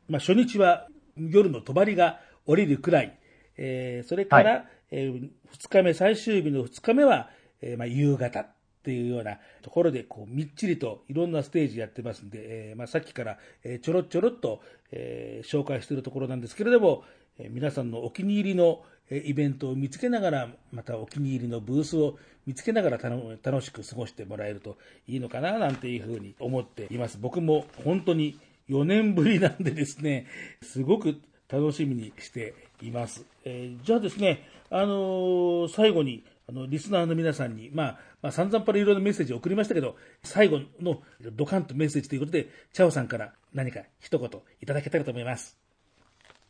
[0.08, 3.18] まあ、初日は夜の帳が降りるくらい、
[3.58, 5.30] えーそれから、はえ2
[5.68, 8.48] 日目、最終日の2日目は、えーまあ、夕方っ
[8.82, 14.60] ていうようなところで、こう、みっちりといろんなステージやってますんで、えーまあ、さっきから、えちょろちょろっと、
[14.92, 17.04] え紹介しているところなんですけれども、
[17.38, 27.18] え皆さんのお気に入りのえイベントを見つけながら、またお気に入りのブースを見つけながら楽楽しく過ごしてもらえるといいのかななんていうふうに思っています。
[27.20, 30.26] 僕も本当に4年ぶりなんでですね、
[30.62, 33.24] すごく楽しみにしています。
[33.46, 41.00] えーじゃあですね、あのー最後に、あの、リスナーの皆さんに、まあ、まあ、散々パラいろいろメッセージを送りましたけど、最後の
[41.32, 44.28] ドカンとメッセージということで、チャオさんから何か一言
[44.60, 45.56] いただけたらと思います。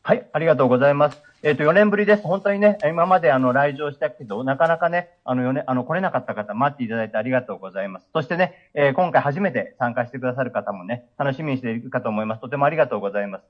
[0.03, 1.21] はい、ありがとうございます。
[1.43, 2.23] えっ、と、4年ぶりです。
[2.23, 8.09] 本当にね、今まであの、来場したけど、なかなかね、あの、4年、あの、来れなかった方、待っていただいてありがとうございます。
[8.15, 12.41] そしてね、えー今回初めて参加してくださる方もね、楽しみにしているかと思います。
[12.41, 13.45] とてもありがとうございます。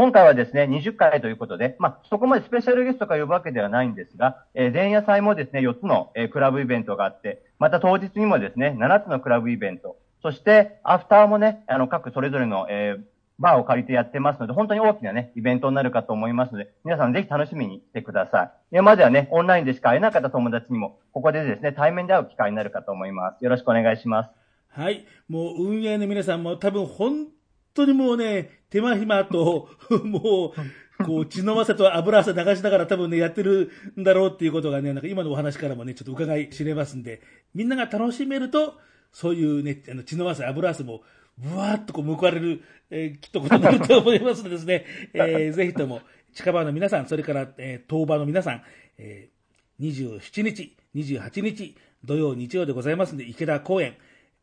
[0.00, 13.02] 今回はですね、20回ということで、まあ、そこまでスペシャルゲストが呼ぶわけではないんですが、えー前夜祭もですね、4つの、えークラブイベントがあって、また当日にもですね、7つのクラブイベント、そして、アフターもね、あの、各それぞれの、えー
[13.40, 18.50] バーを借りてやってますので、本当に大きなね、イベントになるかと思いますので、皆さんぜひ楽しみにしてください。
[18.72, 23.42] 今まではね、オンラインでしか会えなかった友達にも、ここでですね、対面で会う機会になるかと思います。
[23.42, 24.30] よろしくお願いします。
[24.68, 25.06] はい。
[25.28, 27.28] もう運営の皆さんも多分本
[27.74, 29.68] 当にもうね、手間暇と、
[30.04, 30.54] も
[31.00, 37.22] う、こう、血の汗と油汗流しながら多分ね、やってるんだろうっていうことがね、なんか今のお話からもね、ちょっと伺い知れますんで、
[37.54, 38.78] みんなが楽しめると、
[39.12, 41.02] そういうね、あの血の汗、油汗も、
[41.38, 46.02] ぶわーっとこう報われる、えーきっとことになると思いますのでですね、 えーぜひとも、
[46.34, 48.62] 近場の皆さん、それから、えー、当場の皆さん、
[48.98, 49.40] えー
[49.80, 53.96] 27日、28日、土曜、日曜でございますんで、池田公園、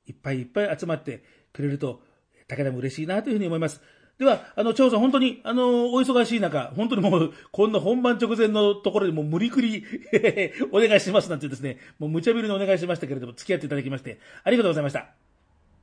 [0.07, 2.01] いっぱいいっぱい集まってくれると、
[2.47, 3.81] 武田も嬉しいなというふうに思います。
[4.17, 9.83] では、あの、長さん、本当に、あの、お忙しい中、本当にもう、こんな本番直前のところでもう無理くり、
[10.73, 14.99] お願いしますなんてですね、もう無茶ぶりにお願いしましたけれども、付き合っていただきまして、ありがとうございました。
[14.99, 15.03] い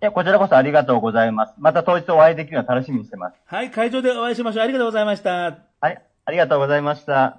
[0.00, 1.54] や、こちらこそありがとうございます。
[1.58, 3.36] また当日お会いできるのを楽しみにしてます。
[3.46, 4.64] はい、会場でお会いしましょう。
[4.64, 5.58] ありがとうございました。
[5.80, 7.38] はい、ありがとうございました。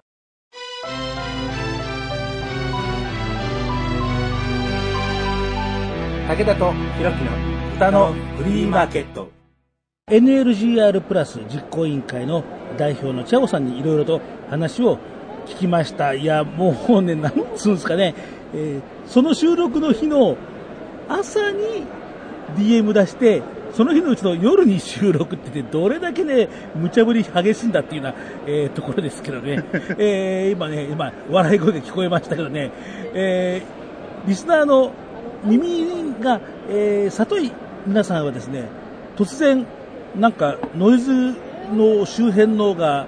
[6.27, 9.29] 武田とひろきの歌のフリーマーケット。
[10.09, 12.41] NLGR プラス実行委員会の
[12.77, 14.97] 代表のチャオさんにいろいろと話を
[15.45, 16.13] 聞きました。
[16.13, 18.15] いや、もうね、なんつうんですかね、
[18.53, 20.37] えーその収録の日の
[21.09, 21.83] 朝に
[22.55, 28.15] DM 出して、その日のうちの夜に収録って言って、どれだけね、無茶ぶり激しいんだっていうような、
[28.47, 29.65] えーところですけどね、
[29.99, 32.71] えー今ね、今、笑い声が聞こえましたけどね、
[33.13, 34.93] えーリスナーの
[35.43, 37.51] 耳が、えー、里い
[37.85, 38.67] 皆さんはですね、
[39.15, 39.65] 突然、
[40.15, 41.35] なんかノイズ
[41.73, 43.07] の周辺のが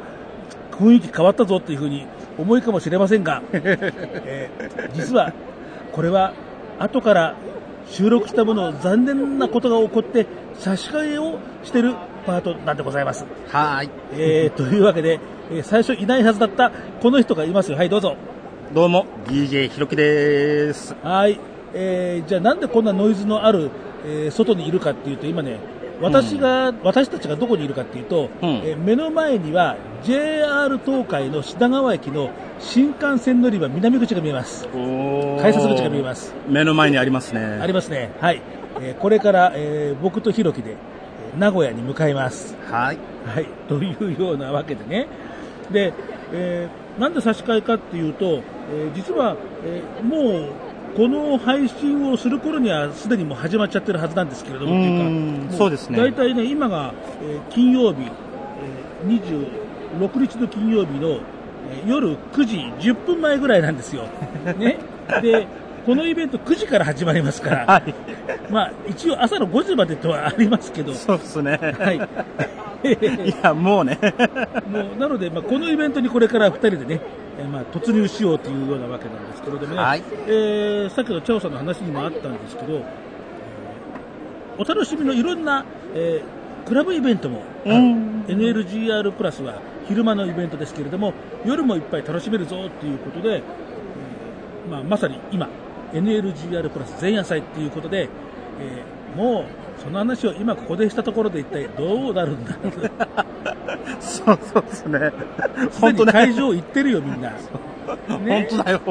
[0.72, 2.06] 雰囲気変わったぞというふうに
[2.38, 5.34] 思いかもしれませんが、 えー実は
[5.92, 6.34] これは
[6.80, 7.36] 後から
[7.88, 11.94] 収録したもの残念なことが起こって差し替えをしている
[12.26, 13.26] パートなんでございます。
[13.48, 13.90] はーい。
[14.14, 15.20] えーというわけで、
[15.52, 17.78] えー最初いないはずだったこの人がいますよ。
[17.78, 18.16] はい、どうぞ。
[18.76, 20.96] どうも、DJ ひろきです。
[21.02, 21.40] はい。
[21.74, 23.72] えーじゃあなんでこんなノイズのある、
[24.08, 25.58] えー外にいるかっていうと、今ね、
[26.02, 34.68] 私が、私たちがどこにいるかっていうと、うんえー目の前には JR 東海の品川駅の新幹線乗り場南口が見えます。
[35.42, 36.34] 改札口が見えます。
[36.48, 37.60] 目の前にありますね。
[37.62, 38.12] ありますね。
[38.22, 38.42] はい。
[38.82, 42.56] えーこれから、えー僕とひろきで、えー名古屋に向かいます。
[42.70, 42.98] はい。
[43.26, 45.08] はい、というようなわけでね。
[45.72, 45.94] で、
[46.34, 48.26] えーなんで差し替えかっていうと、
[48.72, 50.50] えー実は、えーもう、
[50.98, 59.48] この配信をする頃にはすでにもう始まっちゃってるはずなんですけれども、いうか、もそうですね大体ね、今が、えー金曜日、えー
[60.02, 62.58] 26日の金曜日の、えー夜9時
[62.90, 64.08] 10分前ぐらいなんですよ。
[64.58, 64.80] ね。
[65.22, 65.46] で、
[65.86, 67.94] このイベント9時から始まりますから、はい。
[68.50, 71.60] まあ、一応朝の5時までとはありますけど、そうですね。
[71.80, 71.98] はい。
[72.90, 74.00] いや、もうね。
[74.72, 77.02] もうなので、まあ、このイベントにこれから2人でね、
[77.40, 80.04] えーまあ、突入しようというようなわけなんですけれどもね、はい。
[80.28, 82.84] えーさっきのチャオさんの話にもあったんですけど、えー
[84.60, 88.24] お楽しみのいろんな、えークラブイベントもある、うん。
[88.28, 91.14] NLGR プラスは昼間のイベントですけれども、
[91.46, 95.48] 夜もいっぱい楽しめるぞということで、えーまあ、まさに今、
[95.94, 98.10] NLGR プラス前夜祭ということで、
[98.60, 99.46] えーもう
[99.82, 102.72] その話を今ここでしたところで一体どうなるんだろう
[104.28, 105.12] そうそうですね。
[105.80, 106.12] 本当ね。
[106.12, 107.32] 会場行ってるよ、みんな。
[108.10, 108.82] 本ね当だよ。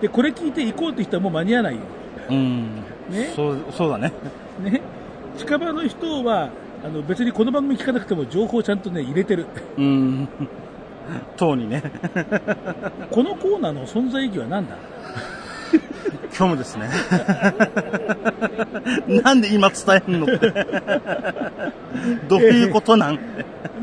[0.00, 1.80] で、これ聞いて行こうって人はもう間に合わないよ。
[2.30, 2.64] うん。
[3.10, 4.12] ねそう、そうだね。
[4.62, 4.80] ね。
[5.36, 6.48] 近場の人は、
[6.84, 9.46] あの、別にこの番組聞かなくても情報をちゃんとね、入れてる。
[9.76, 10.28] うん。
[11.36, 11.82] 当にね。
[13.12, 14.76] このコーナーの存在意義は何だ？
[16.32, 16.88] 虚無ですね。
[19.22, 20.26] なんで今伝えんの？
[20.26, 20.52] って。
[22.28, 23.18] どういうことなん？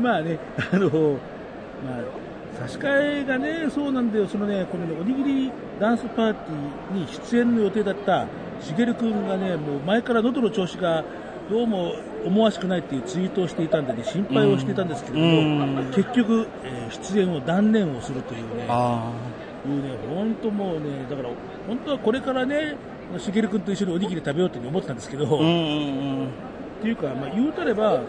[0.00, 0.38] まあね、
[0.72, 4.26] あの、まあ、差し替えがね、そうなんだよ。
[4.26, 8.26] そのね、このね、おにぎりダンスパーティーに出演の予定だった
[8.60, 11.04] しげるくんがね、もう前から喉の調子が
[11.50, 11.92] どうも
[12.24, 19.10] 思わしくないっていうツイートをしていたんでね、心配をしていたんですけれども、うん結局、えー出演を断念をするというね、あ
[19.66, 21.28] いうね、本当もうね、だから、
[21.66, 22.76] 本当はこれからね、
[23.18, 26.26] しげる君と一緒におにぎり食べようって思ってたんですけど、うんうんうん。
[26.26, 26.28] っ
[26.82, 28.00] ていうか、まあ、言うたれば、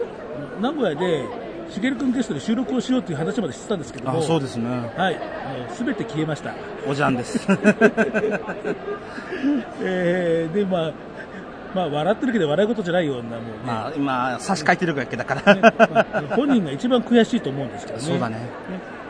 [0.60, 1.24] 名古屋で、
[1.70, 4.68] しげる君ゲストで収録をしようっていう話までしてたんですけども、あ、そうですね。
[4.96, 5.18] はい、
[5.74, 6.54] すべて消えました。
[6.86, 7.46] おじゃんです。
[9.82, 10.92] えー、で、まあ、
[11.74, 15.54] まあ、笑ってるけど笑い事じゃないような、もうね、まあ、今、差し替えてるだけだから。
[15.54, 18.04] ねまあ本人が一番悔しいと思うんですけどね。
[18.04, 18.38] そうだね。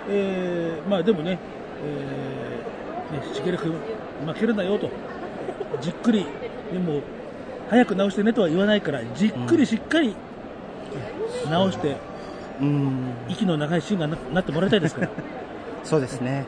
[0.08, 1.38] えーまあでもね、
[1.84, 3.74] えーね、しげる君、
[4.26, 4.90] 負けるなよと、
[5.80, 6.26] じっくり、
[6.72, 7.00] でも、
[7.70, 10.16] 早く直してねとは言わないから、じっくりしっかり
[11.50, 11.96] 直して、うん。
[13.28, 15.16] 息の長いシーンがななってもらいたいですから、は い
[15.84, 16.30] そうですね。
[16.30, 16.44] ね、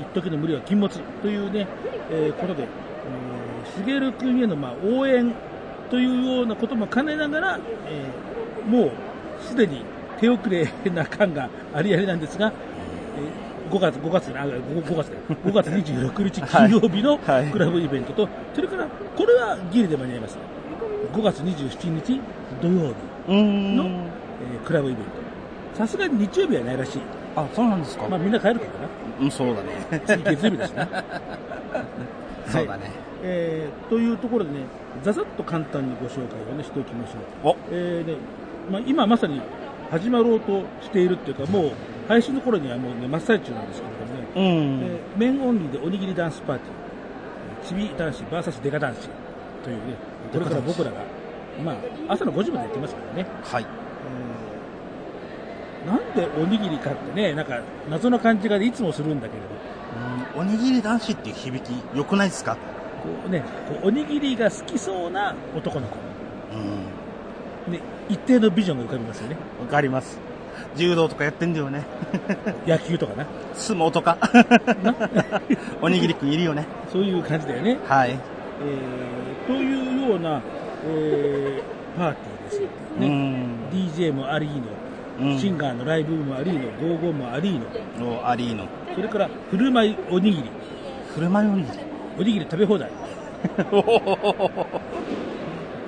[0.00, 0.90] 一時の無理は禁物
[1.22, 1.66] というね、
[2.10, 5.32] えーことで、えーしげる君へのまあ応援
[5.90, 8.90] というようなことも兼ねながら、えーもう
[9.40, 9.82] すでに
[10.20, 12.52] 手遅れな感がありありなんですが、
[13.18, 15.20] えー5月、5月、あ、5, 5月だよ。
[15.44, 17.46] 5月26日 金曜日のはい。
[17.50, 20.38] クラブイベントと、それから、これはギリで間に合います。
[21.12, 22.20] 5月27日
[22.62, 22.90] 土曜
[23.26, 23.76] 日うん。
[23.76, 25.15] の、えークラブイベント。
[25.76, 27.00] さすがに日曜日はないらしい。
[27.36, 28.08] あ、そうなんですか。
[28.08, 28.88] まあみんな帰るからな。
[29.20, 30.02] うん、そうだね。
[30.06, 30.88] 次月曜日ですね。
[32.48, 32.90] そうだね。
[33.22, 34.60] えーというところでね、
[35.02, 37.52] ざざっと簡単にご紹介をね、しておきましょう。
[37.52, 38.16] おえーね、
[38.70, 39.40] まあ、今まさに
[39.90, 41.70] 始まろうとしているっていうか、もう
[42.08, 44.80] 配信の頃にはもうね、真っ最中なんですけれどもね、うん。
[44.82, 49.08] えーメンオンリーでおにぎりダンスパーティー、ちび男子 VS デカ男子
[49.62, 49.82] というね、
[50.32, 50.96] これから僕らが、
[51.62, 51.76] まあ、
[52.14, 53.66] 朝の5時までやってますからね、はい。
[55.86, 59.46] えーなんでおにぎりかってね、なんか謎の感じがいつもするんだけれど、
[60.40, 62.54] うんおにぎり男子っていう響き、良くないですか？
[62.56, 62.58] こ
[63.26, 65.96] うね、こうおにぎりが好きそうな男の子。
[67.66, 67.72] うん。
[67.72, 69.36] ね、一定のビジョンが浮かびますよね。
[69.60, 70.18] わかります。
[70.76, 71.82] 柔道とかやってんだよね。
[72.66, 73.26] 野球とかな。
[73.54, 74.18] 相撲とか。
[75.82, 76.64] おにぎりくんいるよね。
[76.92, 77.78] そういう感じだよね。
[77.86, 78.10] はい。
[78.10, 80.40] えー、というような、
[80.86, 82.68] えー、パーティーですよ。
[82.98, 83.08] うね。
[83.08, 83.70] ん。
[83.72, 84.85] DJ もありーの、うん
[85.38, 88.66] シンガーのライブもありーの、ゴーゴーもありーの、おアリーノ。
[88.94, 90.50] それから振る舞いおにぎり、
[91.14, 91.78] 振る舞いおにぎり。
[92.18, 92.90] おにぎり食べ放題。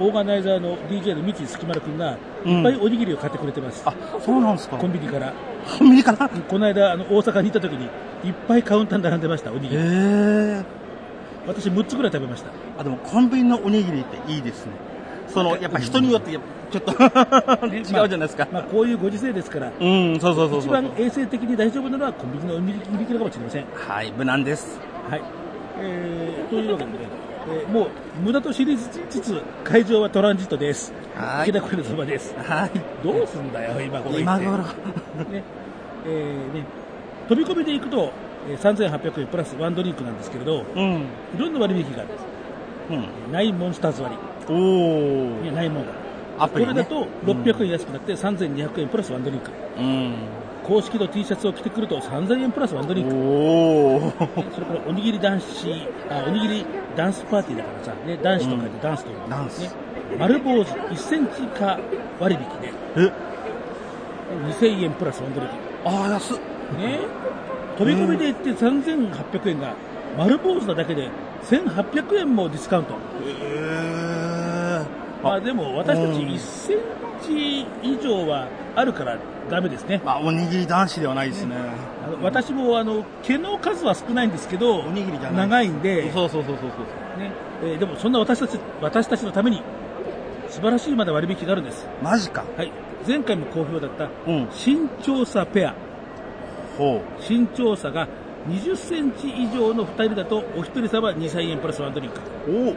[0.01, 3.83] オーガナイザーの DJ の三木すきまるくんが、うんいっぱいおにぎりを買ってくれてます。
[3.85, 3.93] あ、
[4.25, 5.33] そうなんですかコンビニから。
[5.79, 7.85] コンビニかなこの間、あの、大阪に行った時に、
[8.25, 9.85] いっぱいカウンターに並んでました、おにぎへり。
[9.85, 10.65] え。
[11.49, 12.51] 私6つぐらい食べました。
[12.79, 14.73] あ、でもコンビニのおにぎりっていいですね。
[15.29, 16.39] その、やっぱ人によって、
[16.71, 16.93] ちょっと
[17.67, 18.47] 違うじゃないですか。
[18.53, 20.73] まあ、こういうご時世ですから、うん、そうそうそう一そう。
[20.73, 23.65] 番衛生的に大丈夫なのはコンビニのおにぎりかもしれません。
[23.75, 24.79] はい、無難です。
[25.11, 25.23] はい。
[25.81, 26.99] えー、というわけでね、
[27.51, 27.89] えーもう
[28.23, 30.93] 無駄と知りつつ、会場はトランジットです。
[31.17, 32.35] はい池田小のそばです。
[32.37, 32.71] はい。
[33.03, 34.19] どうすんだよ、今頃。
[34.19, 34.59] 今頃。
[34.59, 35.43] ね、
[36.07, 36.65] えーね、
[37.29, 38.11] 飛び込みで行くと、
[38.51, 40.83] えー3800円プラスワンドリンクなんですけれど、うん。
[40.83, 42.27] いろんな割引があるんです。
[42.91, 42.95] う
[43.31, 43.33] ん。
[43.33, 44.15] ナインモンスターズ割。
[44.49, 45.47] おいー。
[45.47, 45.93] や、ナインモンだ。
[46.39, 49.51] アプリねこれだと600円安くなって3200円プラスワンドリンク。
[49.79, 50.15] うん。
[50.65, 53.15] 公式の T シャツを着てくると3000円プラスワンドリンク。
[53.15, 54.53] おー。
[54.53, 55.47] それからおにぎり男子、
[56.11, 59.71] あ、おにぎりダンスパーティーだからさ、ね、男子と書いてダンスという、ダンスね、
[60.19, 61.49] 丸坊主1センチ以
[62.21, 63.13] 割引で、え、
[64.49, 65.55] 2000円プラスワンドリンク。
[65.87, 66.37] あー、安っ。
[66.79, 66.99] ね、
[67.79, 69.75] 飛び込みで行って3800円が、
[70.19, 71.09] 丸坊主なだけで
[71.45, 72.95] 1800円もディスカウント。
[73.25, 74.18] え
[75.23, 76.79] まあでも私たちうん1セン
[77.23, 78.47] チ以上は
[78.77, 79.19] あるから
[79.51, 80.01] ダメですね。
[80.05, 81.57] まあ、おにぎり男子ではないですね。
[82.07, 85.49] あの私もあの毛の数は少ないんですけど、おにぎりじゃない。
[85.49, 86.77] 長いんで、そうそうそうそうそ
[87.17, 87.21] う。
[87.21, 89.63] ねえーでもそんな私たち私たちのために
[90.49, 91.87] 素晴らしいまだ割引があるんです。
[92.03, 92.45] マジか。
[92.57, 92.71] はい、
[93.07, 94.49] 前回も好評だったうん。
[94.55, 95.75] 身長差ペア、
[96.77, 98.07] ほ身長差が
[98.49, 102.21] 20センチ以上の2人だとお一人様2000円プラスワンドリンク。
[102.51, 102.69] う。
[102.69, 102.77] おー。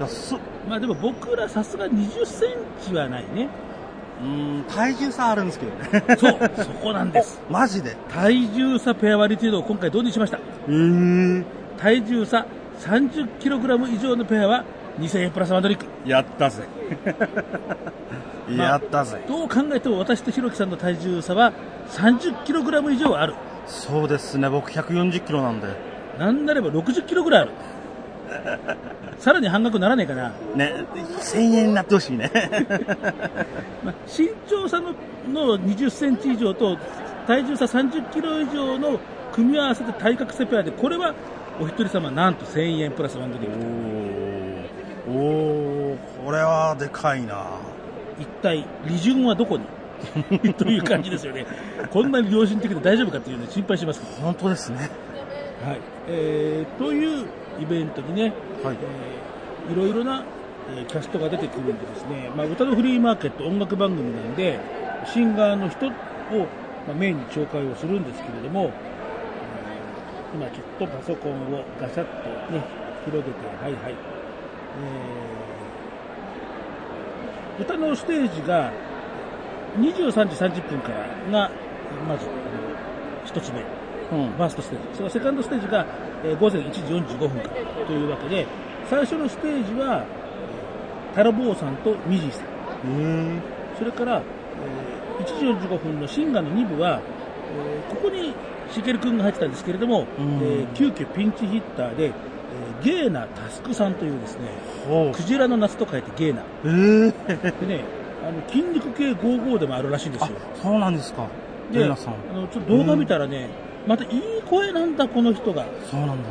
[0.00, 0.38] 安っ。
[0.68, 2.50] まあでも僕らさすが20セン
[2.80, 3.48] チはないね。
[4.20, 6.16] うーん、体重差あるんですけどね。
[6.18, 7.40] そう、 そこなんです。
[7.50, 10.38] マジで体重差ペア割りというのを今回導入しました？
[10.68, 11.44] えー。
[11.78, 12.46] 体重差
[12.80, 14.64] 30kg 以上のペアは
[15.00, 15.86] 2000円プラスワンドリンク。
[16.06, 16.62] やったぜ。
[18.56, 19.22] やったぜ。
[19.26, 21.52] どう考えても私とひろきさんの体重差は
[21.90, 23.34] 30kg 以上ある。
[23.66, 25.68] そうですね、僕140キロなんで。
[26.18, 27.50] なんなれば60キロぐらいある。
[29.18, 30.30] さらに半額ならねえかな。
[30.56, 30.84] ね、
[31.20, 32.30] 1000円になってほしいね。
[33.84, 34.94] まあ、身長差の
[35.32, 36.76] の20センチ以上と
[37.26, 38.98] 体重差30キロ以上の
[39.32, 41.14] 組み合わせて体格差ペアで、これは
[41.60, 45.10] お一人様なんと1000円プラスワンドリンク。
[45.10, 47.44] おー、おー、これはでかいな。
[48.18, 49.64] 一体、利潤はどこに？
[50.54, 51.46] という感じですよね。
[51.92, 54.02] こんなに良心的で大丈夫かっていうの心配します。
[54.20, 54.90] 本当ですね。
[55.64, 55.80] はい。
[56.08, 57.26] えーという
[57.60, 58.32] イベントにね、
[58.62, 60.24] はいえーいろいろな、
[60.76, 64.58] えーキャストが出てくるんでですね、まあ、歌のフリーマーケット音楽番組なんで、
[65.06, 65.94] シンガーの人を、ま
[66.92, 68.72] あ、メインに紹介をするんですけれども、えー
[70.34, 72.64] 今ちょっとパソコンをガシャッとね、
[73.04, 73.92] 広げて、はいはい。
[73.92, 78.72] えー歌のステージが
[79.78, 81.50] 23時30分からが、
[82.08, 83.60] まず、あの一つ目。
[83.60, 84.96] うんファーストステージ。
[84.96, 85.86] そのセカンドステージが、
[86.24, 86.80] えー午前1時
[87.14, 88.46] 45分からというわけで、
[88.88, 92.42] 最初のステージは、えータラボーさんとミジーさん。
[92.88, 93.38] へ
[93.78, 94.22] それから、
[95.18, 97.00] えー1時45分のシンガーの2部は、
[97.56, 98.32] えーここに
[98.70, 102.12] しげるくんが入ってたんですけれども、うんえー急遽ピンチヒッターで、えー
[102.84, 104.48] ゲーナタスクさんというですね、
[105.14, 106.42] クジラの夏と書いてゲーナ。
[106.64, 107.84] えー、でね、
[108.26, 111.26] あの筋肉系55でもあるらしいんですあよ。、そうなんですか。
[111.72, 112.14] で、あレナさん。
[112.34, 113.48] のちょっと動画見たらね、
[113.86, 115.64] またいい声なんだ、この人が。
[115.90, 116.28] そうなんだ。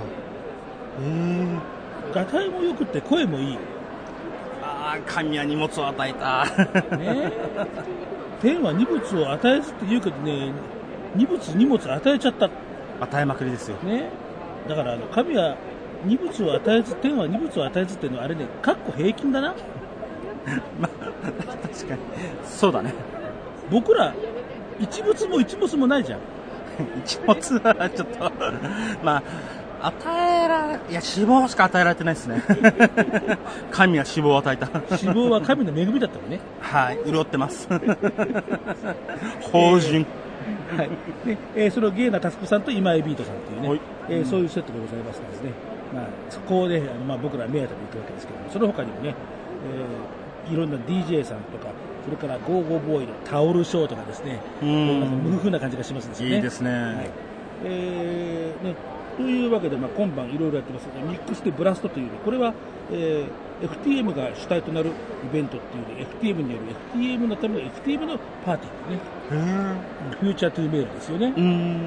[1.01, 3.57] えー、ガタイも良くて声もいい。
[4.63, 6.45] あー、神は荷物を与えた。
[6.97, 7.31] ね
[8.41, 10.51] 天は荷物を与えずって言うけどね、
[11.15, 12.49] 荷物、荷物与えちゃった。
[13.01, 13.77] 与えまくりですよ。
[13.83, 14.09] ね。
[14.67, 15.57] だから、あの、神は
[16.05, 19.55] 荷物を与えず、天は荷物を与えずっていうのはあれね、かっこ平均だな。
[20.79, 21.27] まあ、
[21.67, 21.99] 確かに。
[22.43, 22.93] そうだね。
[23.69, 24.13] 僕ら、
[24.79, 26.19] 一物も一物もないじゃん。
[27.03, 28.31] 一物はちょっと、
[29.03, 29.17] ま
[29.81, 32.43] あ、与えら、いや、脂肪しか与えられてないですね。
[33.71, 34.67] 神は脂肪を与えた。
[34.67, 36.39] 脂肪は神の恵みだったのね。
[36.61, 37.67] はい、潤ってます。
[39.51, 40.05] 芳醇。
[40.75, 40.89] はい。
[41.25, 45.51] で、えーそのゲイなタスクさんと今井ビートさんっていうね、はいえーそういうセットでございますのでですね、
[45.93, 50.21] まあ、そこをね、あのまあ、僕ら目当てで行くわけですけども、その他にもね、えー
[50.51, 51.67] いろんな DJ さんとか、
[52.05, 56.35] それからゴーゴーボーイのタオルショーとかですね、無風な感じがしますですよね。
[56.35, 56.69] いいですね。
[56.71, 57.09] はい
[57.63, 58.75] えーね、
[59.17, 62.53] というわけで、まあ、今晩いろいろやってますが、ミックスでブラストというね、これは、
[62.91, 64.91] えー FTM が主体となるイ
[65.31, 66.63] ベントっていうね、FTM による
[66.99, 68.97] FTM のための FTM のパーティーで
[69.29, 69.81] すね。
[70.19, 71.27] Female to Male ですよね。
[71.27, 71.83] うーん。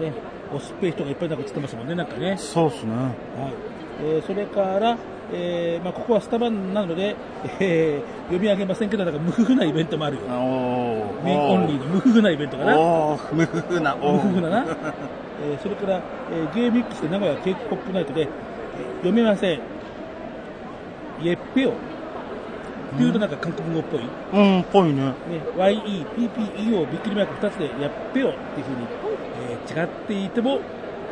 [0.00, 0.12] ね、
[0.52, 2.30] 雄っぽい人がいっぱいなんか映ってますもんね、なんかね。
[2.30, 2.38] はい。
[2.38, 2.92] そうですね。
[4.02, 4.98] えーそれから、
[5.32, 7.14] えーまあ、ここはスタバなので、
[7.60, 10.22] えー読み上げませんけど、なんかムフフなイベントもあるよ。
[11.24, 12.76] Men only のムフフなイベントかな。
[13.32, 14.66] ムフフな、おムフフなな。
[15.42, 16.00] えーそれから、
[16.32, 18.28] えーゲイミックスで名古屋 K-POP ナイトで、えー
[18.98, 19.60] 読めません。
[21.20, 21.70] イェッペオ。
[21.70, 21.72] っ
[22.96, 24.00] ていうとなんか韓国語っぽい。
[24.00, 25.02] うん、ぽいね。
[25.02, 25.12] ね、
[25.56, 28.86] YE、PPEO、びっくりマーク2つでやっぺよっていうふうに、
[29.50, 30.58] えー違っていても、わ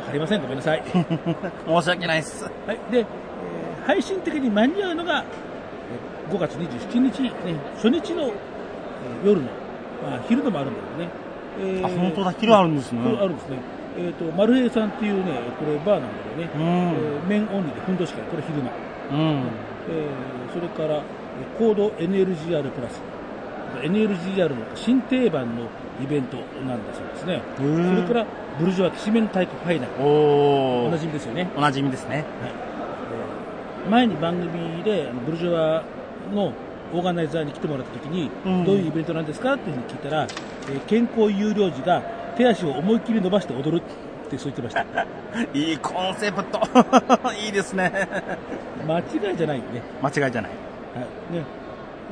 [0.07, 0.43] かりません。
[0.43, 0.83] ごめんなさい。
[1.67, 2.45] 申し訳ないっす。
[2.45, 2.79] はい。
[2.91, 3.05] で、えー
[3.87, 7.31] 配信的に間に合うのが、えー5月27日、ね、
[7.77, 8.33] 初日の、えー
[9.25, 9.47] 夜の、
[10.03, 11.09] まあ、昼のもあるんだけどね。
[11.59, 13.59] えあ本当だ昼あるんですねあるんですね。
[13.97, 18.71] えっ、と、マルヘイさんっていうね、これバーなんだけどね、うんえーメンオンリーでふんどし会、これ昼間。
[19.13, 19.43] うん。
[19.89, 23.01] えーそれから、えーコード NLGR プラス。
[23.83, 25.65] NLGR の新定番の
[26.03, 27.41] イベントなんだそうですね。
[27.57, 28.27] そーれから、
[28.59, 29.93] ブルジョワきしめん太鼓ファイナル。
[30.01, 30.89] おー。
[30.89, 31.49] おなじみですよね。
[31.57, 32.17] おなじみですね。
[32.17, 32.25] はい
[32.59, 32.66] えー
[33.91, 35.83] 前に番組であのブルジョワ
[36.35, 36.53] の
[36.93, 39.55] オーガナイザーに来てもらった時に、うんどういうイベントなんですか？
[39.55, 40.23] っていうふうに聞いたら、
[40.69, 42.01] えー健康有料児が
[42.37, 43.83] 手足を思いっきり伸ばして踊る
[44.27, 44.85] ってそう言ってました。
[45.59, 46.61] いいコンセプト。
[47.45, 47.91] いいですね。
[48.87, 49.03] 間違
[49.35, 49.83] いじゃないよね。
[50.03, 50.51] 間違いじゃない。
[50.51, 51.35] はい。
[51.35, 51.45] ね。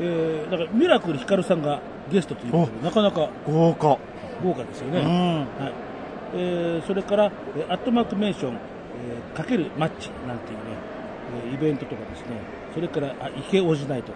[0.00, 1.78] えー、だからミラクルヒカルさんが
[2.10, 3.96] ゲストということで、なかなか豪華。
[4.42, 5.00] 豪華ですよね。
[5.00, 5.38] うん。
[5.38, 5.72] はい。
[6.36, 10.73] えー、それから、えーアットマークメンション、えー、かけるマッチなんていうね、えー
[11.52, 12.26] イベントとかですね、
[12.74, 14.12] それから、あ、池オジナイト。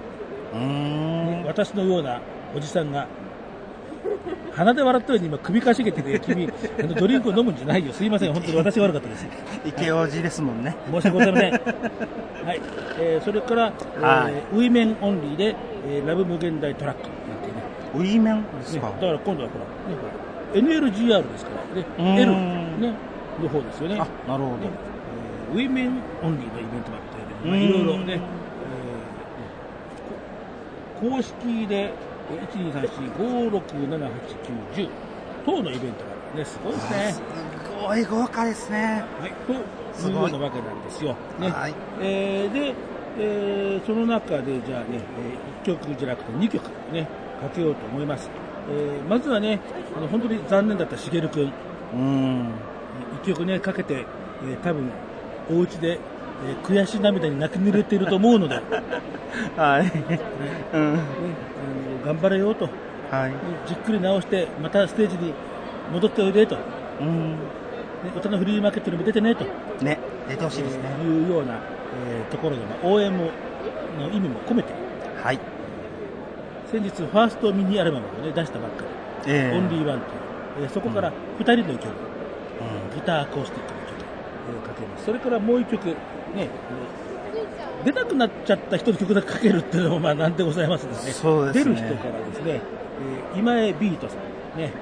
[0.54, 0.60] うー
[1.42, 1.44] ん。
[1.44, 2.20] 私のような
[2.56, 3.06] おじさんが、
[4.52, 6.48] 鼻で笑ったように今首かしげてて、君、
[6.80, 7.92] あのドリンクを飲むんじゃないよ。
[7.92, 8.32] すいません。
[8.32, 9.26] 本当に私が悪かったです。
[9.64, 10.74] 池王子ですもんね。
[10.90, 11.52] 申し訳ございません。
[11.52, 12.60] はい。
[12.98, 15.54] えー、それから、えーはい women only で、
[15.86, 17.52] えーラブ無限大トラックなんてね。
[17.94, 18.94] women ですね、かだ。
[18.98, 21.50] から今度はほら、ね、NLGR ですか
[21.98, 22.30] ら、ね、L、
[22.80, 22.94] ね、
[23.42, 23.94] の方ですよね。
[24.00, 24.56] あ、なるほど。
[24.56, 24.87] ねえー
[25.52, 27.08] women only のイベントもあって、
[27.48, 28.20] まあ、うんいろいろね、えー
[31.00, 31.92] こ公式で、
[32.52, 34.10] 1、2、3、4、5、6、7、8、
[34.74, 34.88] 9、10
[35.46, 37.12] 等のイベントがね、すごいですね。
[37.12, 37.22] す
[37.86, 39.04] ごい豪華ですね。
[39.20, 39.56] はい、とい
[40.12, 41.14] うようなわけなんですよ。
[41.40, 42.74] ねはいえーで、
[43.20, 44.86] えーその中でじゃあね、
[45.18, 45.38] え
[45.70, 47.08] 1曲じゃなくて2曲ね、
[47.40, 48.28] かけようと思います。
[48.70, 49.60] えーまずはね、
[49.96, 51.52] あの本当に残念だったしげるくん、
[51.94, 52.46] うん。
[53.22, 54.04] 1曲ね、かけて、
[54.42, 54.90] えー多分
[55.50, 55.98] お家で、えー
[56.62, 58.62] 悔しい涙に泣き濡れていると思うので、ね、
[59.56, 59.82] はい。
[60.72, 60.92] うん。
[60.92, 60.98] あの
[62.06, 62.68] 頑張れよと、
[63.10, 63.32] はい。
[63.66, 65.34] じっくり直して、またステージに
[65.92, 66.56] 戻っておいでと。
[67.00, 67.34] うん。
[68.16, 69.44] 歌のフリーマーケットにも出てねと
[69.82, 70.84] ね、出てほしいですね。
[71.04, 73.24] いうような、えーところで、まあ、応援も
[73.98, 74.72] の意味も込めて、
[75.20, 75.38] はい。
[76.70, 78.84] 先日、ファーストミニアルバムを、ね、出したばっか
[79.26, 81.90] り、ええオンリーワンという、えーそこから2人の曲、
[82.94, 83.77] ギターアコースティック
[84.60, 85.04] かけます。
[85.04, 85.94] それからもう一曲、ね、
[86.36, 86.48] えー
[87.84, 91.06] 出なくなっちゃった人の曲だけかけるっていうのも、まあ、なんでございますですね。
[91.06, 92.60] ですね出る人からですね、
[93.32, 94.24] えー今江ビートさん、ね、
[94.58, 94.72] えーね、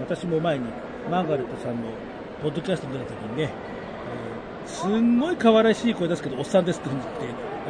[0.00, 0.66] 私も前に
[1.10, 1.82] マーガレットさんの
[2.42, 7.08] ポッドキャストに出た時にね、えーすんごい可愛らしい声ですけど、おっさんですって言って、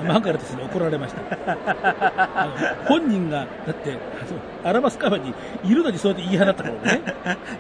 [0.03, 1.57] マーガレットさんに怒られました。
[2.87, 3.99] 本人が、だって、
[4.65, 5.33] アラバスカバに
[5.65, 7.03] いるのにそうやって言い放ったからね。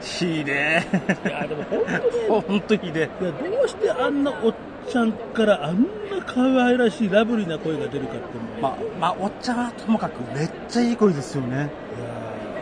[0.00, 0.82] ひで
[1.24, 2.28] いや、でも本当ね、え。
[2.28, 3.24] 本当ひでえ。
[3.24, 4.54] いやどうしてあんなおっ
[4.88, 5.86] ちゃんからあんな
[6.26, 11.56] 可愛らしいラブリーな声が出るかっていうのまあ、まあ、おっちゃんはともかくめっちゃいい声ですよね。
[11.56, 11.70] いやね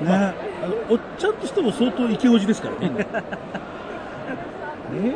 [0.02, 0.34] ーまあ、
[0.90, 2.88] おっちゃんとしても相当イケオジですからね。
[4.92, 5.14] ね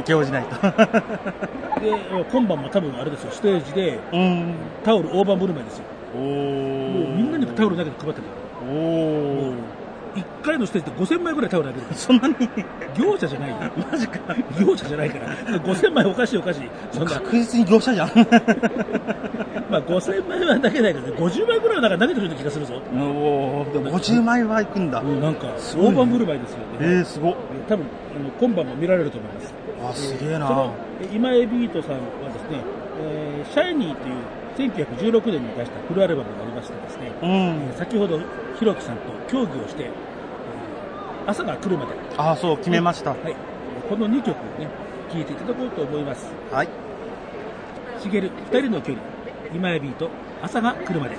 [0.00, 0.56] イケオジないと。
[1.80, 1.92] で、
[2.32, 4.54] 今晩も多分あれですよ、ステージでうん。
[4.84, 5.84] タオル大盤振る舞いですよ。
[6.14, 6.28] おもう
[7.16, 8.32] みんなにタオル投げて配ってるか
[8.66, 8.72] ら。
[8.72, 9.54] おお
[10.16, 11.86] 1回のステージで5000枚ぐらいタオル投げる。
[11.94, 12.34] そんなに？
[12.98, 13.56] 業者じゃないよ。
[13.92, 14.18] マジか。
[14.60, 15.60] 業者じゃないから。
[15.60, 16.62] 5000枚おかしいおかしい。
[16.90, 18.08] そんな、確実に業者じゃん。
[19.70, 22.74] まあ5000枚は投げないけどね、50枚ぐらいはなんか投げてるような気がするぞ。
[22.92, 24.98] おおでも50枚は行くんだ。
[25.00, 25.46] うんなんか、
[25.76, 26.94] 大盤振る舞いですよえね。
[27.02, 27.34] ー、すごっ。
[27.68, 27.86] 多分、
[28.16, 29.54] あの、今晩も見られると思います。
[29.82, 31.98] あ、すげえなそのえ今江ビートさんは
[32.32, 32.60] ですね、
[33.02, 37.78] えーシャイニーという1916年に出したフルアルバムがありましてですね、うんえー。
[37.78, 38.20] 先ほど
[38.58, 39.90] ひろきさんと協議をして、えー
[41.26, 43.10] 朝が来るまで、あ、そう、決めました。
[43.10, 43.36] はい、
[43.88, 44.68] この2曲をね、
[45.12, 46.26] 聴いていただこうと思います。
[46.50, 46.68] はい。
[48.00, 49.04] しげる2人の距離、
[49.54, 50.08] 今江ビート、
[50.42, 51.16] 朝が来るまで。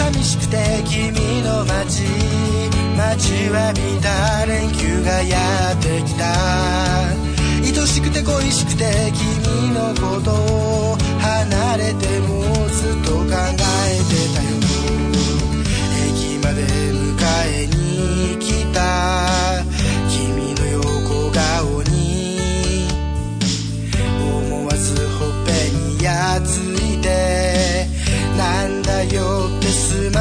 [0.00, 2.04] 寂しくて君の街。
[2.96, 6.24] 街は見た連休がやってきた。
[7.62, 14.48] 愛しくて恋しくて君のことを離れてもずっと考えてたよ。
[16.08, 16.99] 駅まで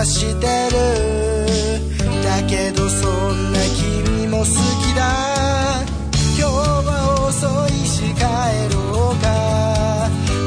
[0.05, 0.77] してる。
[2.23, 4.49] だけどそんな君も好き
[4.95, 5.83] だ。
[6.37, 6.53] 今日
[6.87, 8.21] は遅いし帰
[8.73, 9.25] ろうか。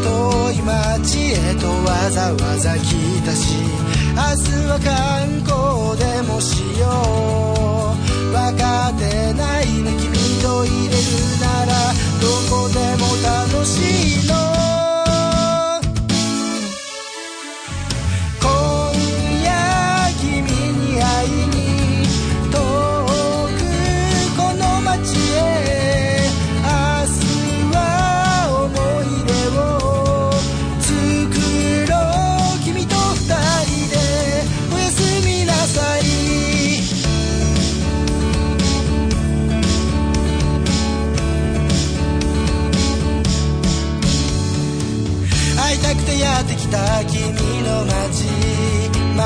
[0.05, 2.81] 遠い街へとわざわざ来
[3.27, 3.57] たし。
[4.15, 8.33] 明日は観光でもしよう。
[8.33, 10.99] 分かってないね君と入れる
[11.41, 11.73] なら
[12.21, 14.52] どこでも楽しいの。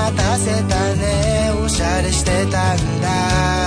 [0.06, 1.50] 待たせたね。
[1.64, 3.65] おしゃれしてたんだ。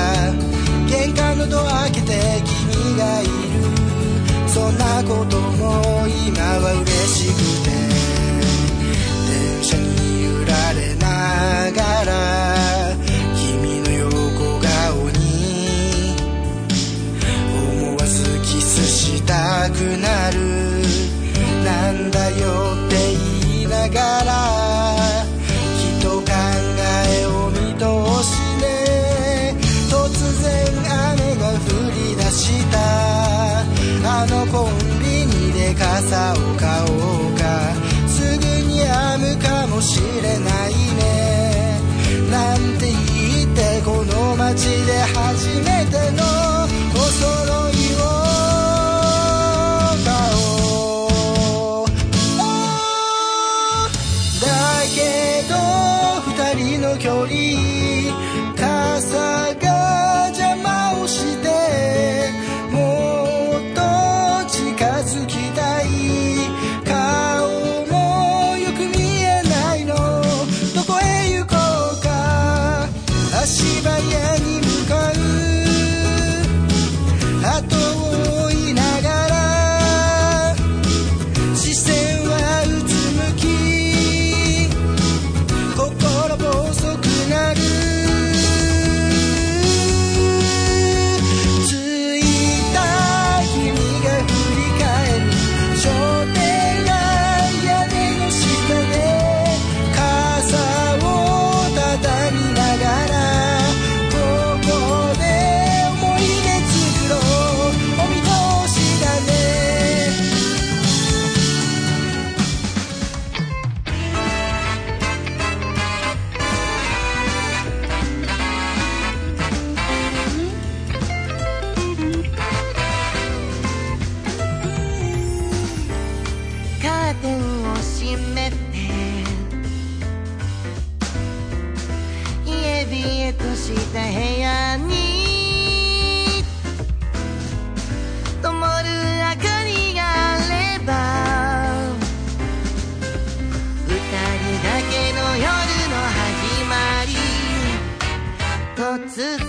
[148.89, 148.97] 突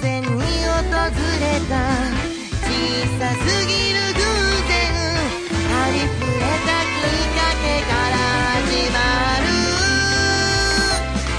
[0.02, 0.44] 然に訪れ
[1.64, 1.80] た
[2.60, 2.76] 小
[3.18, 4.20] さすぎる偶
[4.68, 4.76] 然
[5.64, 8.14] ありふれたきっかけから
[8.60, 9.00] 始ま
[9.40, 9.48] る。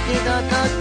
[0.09, 0.17] 人
[0.49, 0.80] と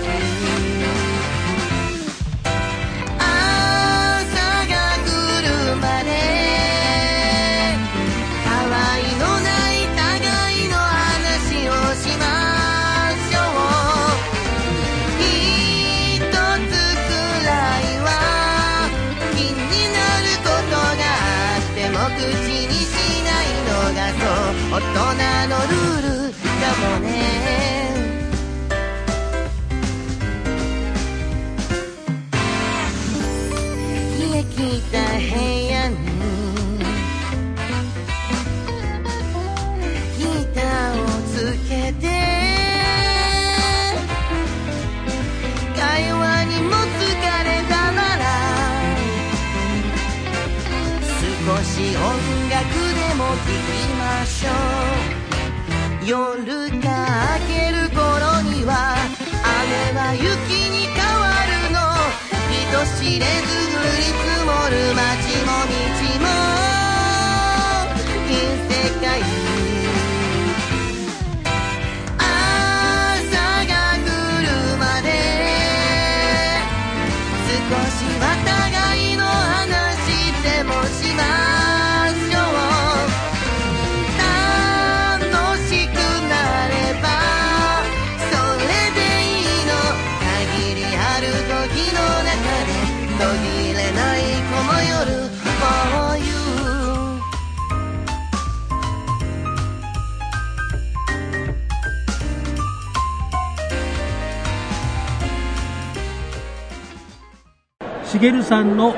[108.20, 108.94] しげるさんの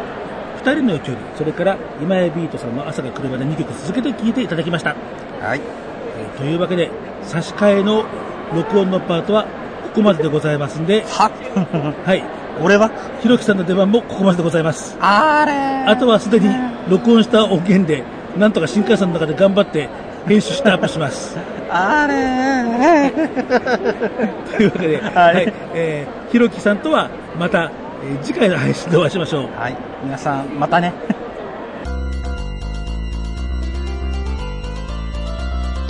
[0.57, 4.97] 二人の距離、それから今江ビートさんの朝が来るまで2曲続けて聴いていただきました。
[5.41, 5.61] はい。
[5.61, 6.91] えーというわけで、
[7.23, 8.05] 差し替えの
[8.53, 11.31] 録音のパートはここまででございますんで、は
[12.05, 12.25] はい。
[12.61, 12.91] 俺は？
[13.21, 14.97] ひろきさんの出番もここまででございます。
[15.01, 15.53] あれ
[15.91, 16.49] あとはすでに
[16.89, 18.03] 録音した音源で、
[18.37, 19.89] なんとか新幹線の中で頑張って
[20.27, 21.37] 編集してアップします。
[21.71, 23.11] あれ
[24.57, 27.09] というわけで、はい、えーひろきさんとは
[27.39, 27.71] また、
[28.05, 29.47] えー次回の配信でお会いしましょう。
[29.53, 29.77] はい。
[30.03, 30.93] 皆さん、またね。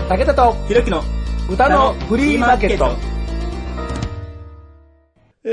[0.08, 1.02] 武田とひろきの
[1.50, 2.90] 歌のフリーマーケット。
[5.44, 5.48] え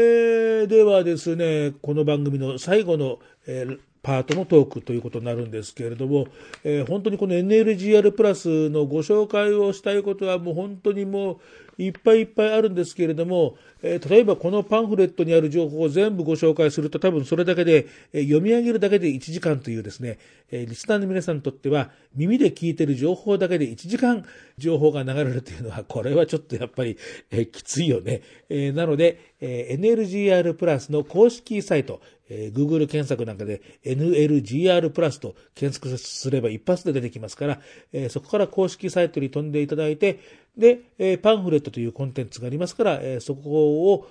[0.65, 6.27] ーではですね、この番組の最後の、えーパートのトークということになるんですけれども、
[6.63, 11.37] えー本当にこの NLGR プラスのご紹介をしたいことはもう本当にもう
[11.79, 20.19] いっぱいいっぱいあるんですけれども、え例えばこのパンフレットにある情報を全部ご紹介すると多分それだけで、え読み上げるだけで1時間というですね、
[20.51, 24.25] えリスナーの皆さんにとっては耳で聞いてる情報だけで1時間
[24.57, 26.97] 情報が流れるというのは、これはちょっとやっぱり、
[27.31, 28.21] えきついよね。
[28.49, 40.19] えなので、え NLGR プラスの公式サイト、Google 検索なんかで NLGR プラスと検索すれば一発で出てきますから、そこから公式サイトに飛んでいただいて、
[40.57, 44.07] で、えパンフレットというコンテンツがありますから、えそこを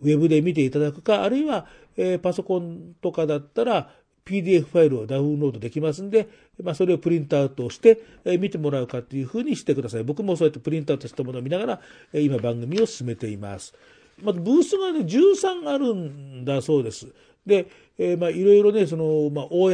[0.00, 1.66] ウェブで見ていただくか、あるいは、
[1.96, 3.90] えパソコンとかだったら、
[4.24, 6.28] PDF ファイルをダウンロードできますんで、
[6.62, 10.04] まあ、それをプリントアウトして、え見てもらうかっていうふうにしてください。
[10.04, 11.80] 僕もそうやってプリントアウトしたものを見ながら、
[12.12, 13.74] え今番組を進めています。
[14.22, 17.08] まあ、ブースがね、13あるんだそうです。
[17.46, 17.68] で、
[17.98, 19.70] えーまあ、いろいろね、その、まあ、公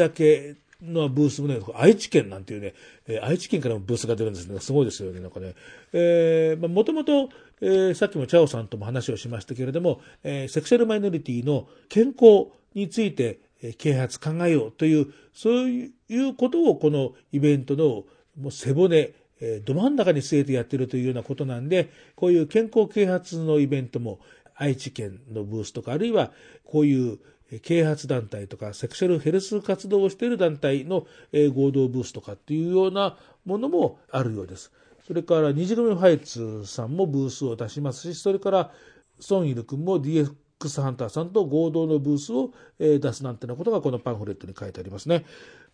[0.82, 2.74] のブースもね、愛知県なんていうね、
[3.06, 4.60] えー愛知県からもブースが出るんですね。
[4.60, 5.54] すごいですよね、なんかね。
[5.92, 18.04] えーまあ、もともと、えーさっきもチャオさんとも話をしましたけれども、えーセクシャルマイノリティの健康について、えー啓発考えようという、そういうことをこのイベントの
[18.38, 24.20] もう背骨、えーど真ん中に据えてやってるというようなことなんで、こういう健康啓発のイベントも
[24.54, 26.32] 愛知県のブースとか、あるいは
[26.64, 27.18] こういう
[27.50, 31.06] 啓発団体とか、セクシャルヘルス活動をしている団体の
[31.54, 34.72] 合同ブースとかっていうようなものもあるようです。
[35.06, 38.72] それから、虹組ファイツさんもブースを出しますし、それから、
[39.20, 45.24] ソンイル君も DX ハンターさんと合同のブースを出すなんてなことがこのパンフレットに書いてありますね。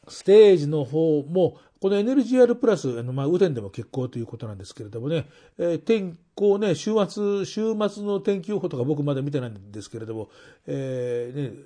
[0.09, 5.28] ステージの方も、この NLGR プラス、あの、まあ、雨天でも結構ということなんですけれどもね、
[5.59, 10.30] えー天候ね、週末、週末の天気予報とか僕まだ見てないんですけれども、
[10.66, 11.64] えーね、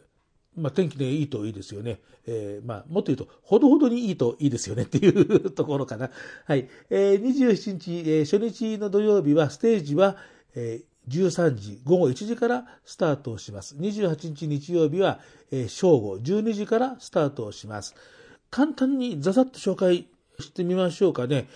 [0.56, 2.00] まあ、天気でいいといいですよね。
[2.26, 6.10] えーまあ、もっと言うと、ほどほどにいいといいですよねっていうところかな。
[6.46, 6.68] はい。
[6.88, 10.16] えー、27日、えー初日の土曜日は、ステージは、
[10.54, 13.76] えー13時、午後1時からスタートします。
[13.76, 15.20] 28日日曜日は、
[15.52, 17.94] えー正午、12時からスタートします。
[18.50, 20.06] 簡単にざざっと紹介
[20.40, 21.48] してみましょうかね。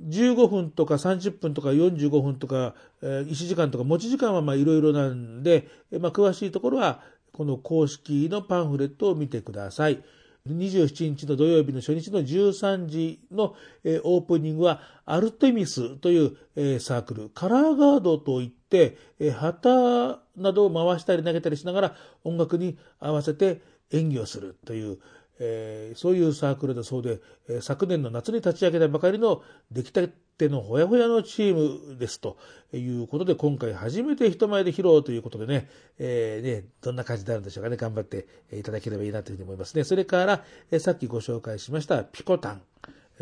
[0.00, 5.68] 15分とか30分とか45分とか、え1時間とか持ち時間はいろいろなんで、
[6.00, 7.00] まあ、詳しいところは
[7.32, 10.02] この公式のパンフレットを見てください。
[10.48, 13.54] 27日の土曜日の初日の13時の、
[14.02, 18.98] オープニングはアルテミスという、サークル、カラーガードといって、
[19.32, 24.98] 旗などを回したり投げたりしながら音楽に合わせて演技をするという、
[25.38, 30.02] えーそういうサークルだそうで、えー昨年の夏に立ち上げたばかりの出来た
[30.36, 32.36] てのほやほやのチームですと
[32.72, 35.68] いうことで、今回初めて人前で披露ということでね、
[35.98, 39.84] えーね、どんな感じになるんでしょうかね、頑張っていただければいいなというふうに思いますね。
[39.84, 42.62] それから、えさっきご紹介しましたピコタン、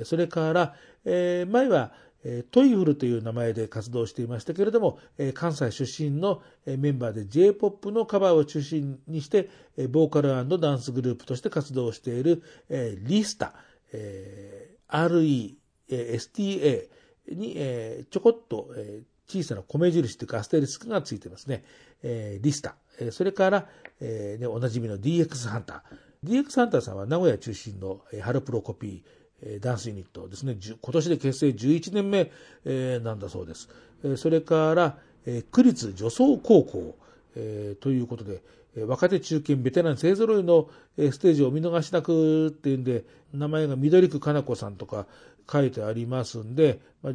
[0.04, 1.92] それから、え前は、
[2.24, 13.54] えトイフルという名前で活動していましたけれども、え関西出身のえメンバーで J-POP のカバーを中心にして、えボーカルダンスグループとして活動している、えリスタ、
[13.92, 15.54] え RE、
[15.88, 16.88] STA
[17.28, 21.64] に、えちょこっと、え小さな米印というかアステリスクがついてますね。
[22.02, 23.68] えリスタ、えそれから、
[24.00, 26.42] えね、おなじみの DX ハンター。
[26.44, 30.56] DX ハンターさんは名古屋中心の、ハルプロコピー、えーダンスユニットですね。
[30.60, 32.30] 今年で結成11年目、
[32.64, 33.68] えーなんだそうです。
[34.04, 36.96] えーそれから、えー区立女装高校、
[37.36, 38.42] えーということで、
[38.76, 45.06] えー若手中堅ベテラン勢揃いのえーステージを見逃しなくっていうんで、名前が緑区かな子さんとか
[45.50, 47.12] 書いてありますんで、まあ、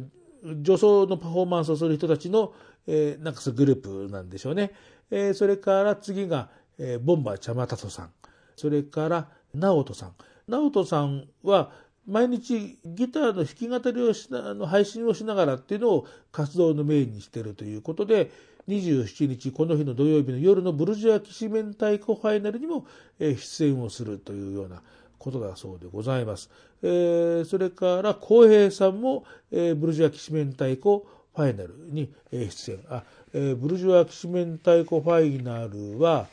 [0.60, 2.52] 女装のパフォーマンスをする人たちの、
[2.86, 4.72] えーなんかそうグループなんでしょうね。
[5.10, 8.10] えーそれから次が、えーボンバーちゃまたそさん。
[8.56, 10.14] それから、直人さん。
[10.48, 11.70] 直人さんは、
[12.08, 18.30] 毎日ギターの弾き語りをしな、あの配信をしながらっていうのを活動のメインにしてるということで、
[18.66, 22.86] 27日、この日の土曜日の夜のブルジョア・キシメン太鼓ファイナルにも
[23.18, 24.82] え出演をするというような
[25.18, 26.50] ことだそうでございます。
[26.82, 31.02] えーそれから、浩平さんも、えーブルジョア・キシメン太鼓
[31.34, 32.78] ファイナルにえ出演。
[32.88, 33.04] あ、
[33.34, 36.26] えーブルジョア・キシメン太鼓ファイナルは、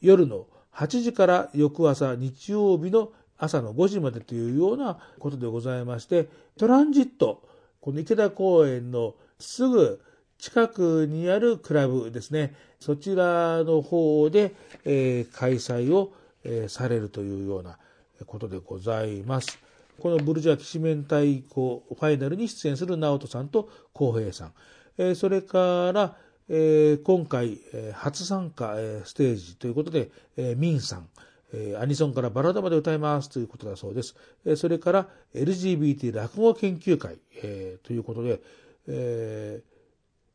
[0.00, 3.12] 夜の8時から翌朝日曜日の
[3.42, 7.42] 朝の5時までというようなことでございまして、トランジット、
[7.80, 10.00] この池田公園のすぐ
[10.38, 16.12] 近くにあるクラブですね、そちらの方で、えー開催を、
[16.44, 17.78] えーされるというような
[18.26, 19.58] ことでございます。
[19.98, 24.52] このブルジョア・キシメン太鼓ファイナルに出演する直人さんと浩平さん、
[24.98, 26.16] えーそれから、
[26.48, 31.08] えー今回、えー初参加、えーステージということで、えーミンさん、
[31.52, 34.16] えアニソンからバラードまで歌いますということだそうです。
[34.44, 38.40] えそれから LGBT 落語研究会、えということで、
[38.86, 39.62] え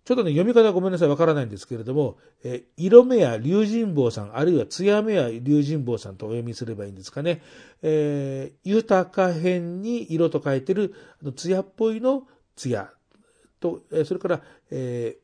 [0.05, 7.41] ちょっとね、読み方ごめんなさい、わからないんですけれども、え色目や龍神坊さん、あるいは艶目や龍神坊さんとお読みすればいいんですかね。
[7.81, 12.93] え豊か編に色と書いてる、あの艶っぽいの艶
[13.59, 14.41] と、えそれから、
[14.71, 15.17] え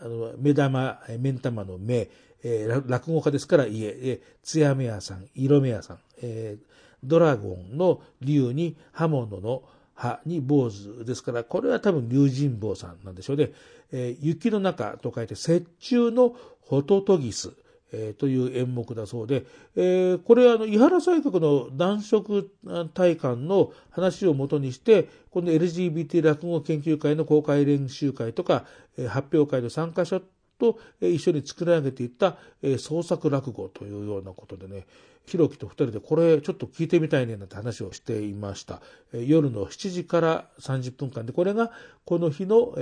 [0.00, 2.08] あの、目玉、目ん玉の目、
[2.42, 6.68] えー落語家ですから家、えー、艶目屋さん、色目屋さん、えー
[7.04, 9.62] ドラゴンの竜に刃物の
[9.94, 13.52] 刃に坊主ですから、これは多分龍神坊さんなんでしょうね。
[13.92, 17.52] えー雪の中と書いて、雪中のホトトギス。
[17.90, 22.50] えーという演目だそうで、えーこれはあの、伊原西閣の男色
[22.92, 28.64] 大館の話をもとにして、この LGBT 落語研究会の公開練習会とか、
[28.98, 30.20] えー発表会の参加者
[30.58, 32.36] と一緒に作り上げていった、
[32.78, 34.86] 創作落語というようなことでね、
[35.26, 38.80] ひろきと二人でこれちょっと聞いてみたいねなんて話をしていました。
[39.12, 41.70] 夜の7時から30分間で、これが
[42.04, 42.74] この日の、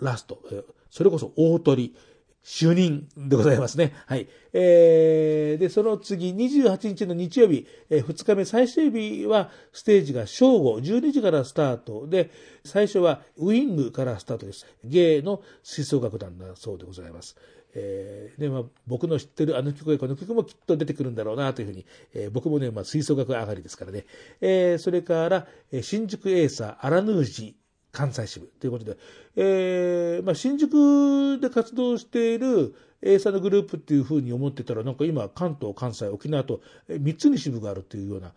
[0.00, 0.42] ラスト、
[0.88, 1.94] それこそ大鳥、
[2.42, 3.92] 主任でございますね。
[4.06, 4.28] はい。
[4.52, 12.30] えー、で、その次、28日の日曜日、えー2日目最終日は、ステージが正午、12時からスタートで、
[12.64, 14.66] 最初はウィングからスタートです。
[14.84, 17.36] 芸の吹奏楽団だそうでございます。
[17.74, 24.06] えーで、まあ、僕の知ってるあの曲やこの曲もきっと出てくるんだろうなというふうに、えー僕もね、まあ、吹奏楽上がりですからね。
[24.40, 27.56] えーそれから、え新宿エーサー、アラヌージ
[27.92, 28.96] 関西支部ということで、
[29.36, 38.32] えーまあ、新宿で活動している、A さんのグループっていうふうに思ってたら、なんか今、関東、関西、沖縄と3つに支部があるっていうような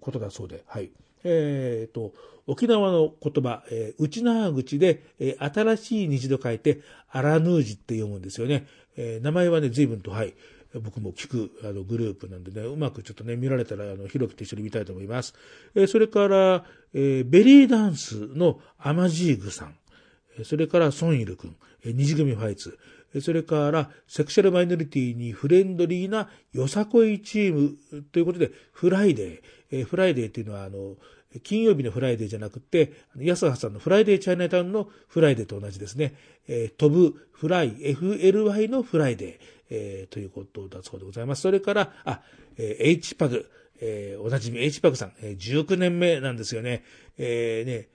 [0.00, 0.90] ことだそうで、はい。
[1.24, 2.14] えっ、と、
[2.46, 6.80] 沖縄の言葉、えー内縄口で、えー新しい虹と書いて、
[7.10, 8.66] アラヌージって読むんですよね。
[8.96, 10.34] えー名前はね、随分と、はい。
[10.80, 15.34] 僕も聞くあのグループなんでね、うまくちょっとね、見られたら、あの、ひろきと一緒に見たいと思います。
[15.74, 16.64] えーそれから、
[16.94, 19.74] えーベリーダンスのアマジーグさん。
[20.44, 22.78] それからソンイル君、えー虹組ファイツ、
[23.20, 29.40] それからセクシャルマイノリティにフレンドリーなよさこいチームということで、フライデー。
[29.70, 30.96] えーフライデーっていうのは、あの、
[31.42, 36.14] 金曜日のフライデーじゃなくて、泰葉さんのフライデーチャイナタウンのフライデーと同じですね。
[36.48, 41.42] えー飛ぶフライ、FLY のフライデー、えーということだそうでございます。
[41.42, 42.20] それから、あ、
[42.56, 43.48] えー H パグ、
[43.80, 46.84] えーおなじみ H パグさん、えー19年目なんですよね。
[47.16, 47.88] えーね、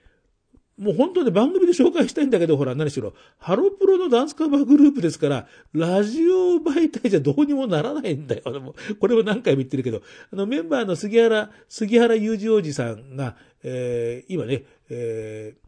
[0.76, 8.60] もう本当に番組で紹介したいんだけど、ほら、何しろ、ハロプロのダンスカバーグループですから、ラジオ媒体じゃどうにもならないんだよ。
[8.60, 10.02] もこれも何回も言ってるけど、
[10.32, 15.64] あの、メンバーの杉原、杉原裕二王子さんが、えー今ね、えー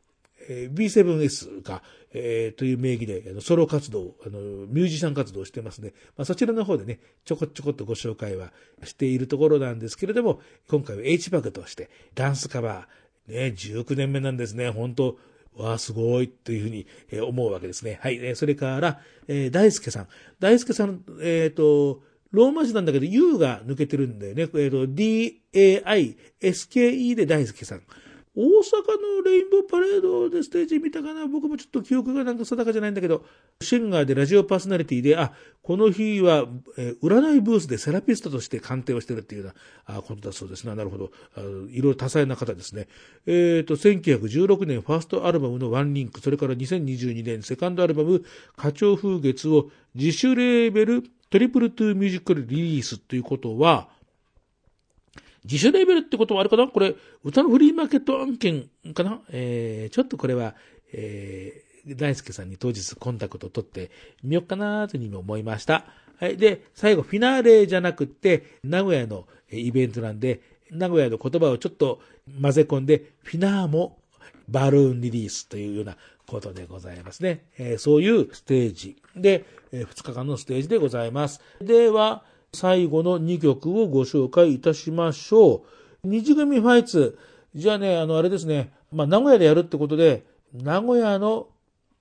[0.48, 1.82] えー B7S か、
[2.18, 5.92] えーという名義で、あのソロ活動、あの、ミュージシャン活動をしてますね。
[6.16, 8.52] まあ、そちらの方でね、ちょこちょこっとご紹介は
[8.84, 14.70] しているところなんですけれども、今回は H バグとして、ダンスカバー、ね、19年目なんですね。
[14.70, 15.18] 本当
[15.56, 17.98] わあ、すごいっていうふうにえ思うわけですね。
[18.02, 18.18] はい。
[18.22, 20.08] えそれから、えー大輔さん。
[20.38, 24.48] 大輔さん、えっ、と、ローマ字なんだけど U が抜けてるんだよね。
[24.54, 25.54] えっ、と、D-A-I-S-K-E
[27.14, 27.82] で大輔さん。
[28.36, 28.44] 大阪
[29.16, 33.24] のレインボーパレードでステージ見たかな僕もちょっと記憶がなんか定かじゃないんだけど、
[33.62, 35.32] シンガーでラジオパーソナリティで、あ、
[35.62, 36.44] この日は、
[36.76, 39.52] えー占いブースでセラピストとして鑑定をしてるっていうよ
[39.86, 40.74] うなあことだそうですね。
[40.74, 41.10] なるほど。
[41.36, 42.88] あいろいろ多彩な方ですね。
[43.26, 48.22] えっ、と、1916年ファーストアルバムのワンリンク、それから2022年セカンドアルバム、
[48.56, 53.88] 花鳥風月を自主レーベルトリプルトゥーミュージックリリースということは、
[55.50, 56.68] 自主レーベルってことはあれかな？
[56.68, 56.94] これ、
[57.24, 59.20] 歌のフリーマーケット案件かな？
[59.30, 60.54] えー、ちょっとこれは、
[60.92, 63.90] えー、大輔さんに当日コンタクトを取って
[64.22, 65.86] みようかなというふうに思いました。
[66.18, 66.36] はい。
[66.36, 70.40] で、最後、フィナーレじゃなくって、名古屋のイベントなんで、
[70.70, 72.00] 名古屋の言葉をちょっと
[72.40, 73.98] 混ぜ込んで、フィナーも
[74.48, 77.44] バルーンリリースというようなことでございますね。
[77.58, 81.40] えーそういうステージで、え2日間のステージでございます。
[81.60, 85.64] では、最後の2曲をご紹介いたしましょ
[86.04, 86.08] う。
[86.08, 87.18] 二次組ファイツ。
[87.54, 88.72] じゃあね、あの、あれですね。
[88.92, 91.48] まあ、名古屋でやるってことで、名古屋の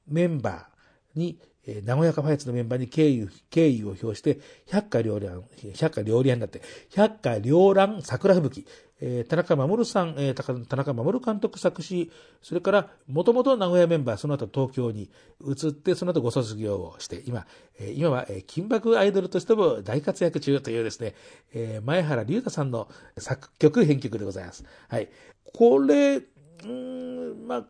[0.07, 5.43] メンバーに、えー名古屋かファイツのメンバーに敬意、敬意を表して、百花両乱、
[5.73, 6.61] 百花両乱だって、
[6.95, 8.67] 百花両乱桜吹雪、
[9.01, 15.09] えー田中守さん、えー田中守監督作詞、それから、もともと名古屋メンバー、その後東京に
[15.45, 17.45] 移って、その後ご卒業をして、今、
[17.79, 21.13] えー今は、えー金箔アイドルとしても大活躍中というですね、
[21.53, 22.87] えー前原龍太さんの
[23.17, 24.63] 作曲、編曲でございます。
[24.87, 25.09] はい。
[25.53, 26.21] これ、
[26.63, 27.65] うん、まあ、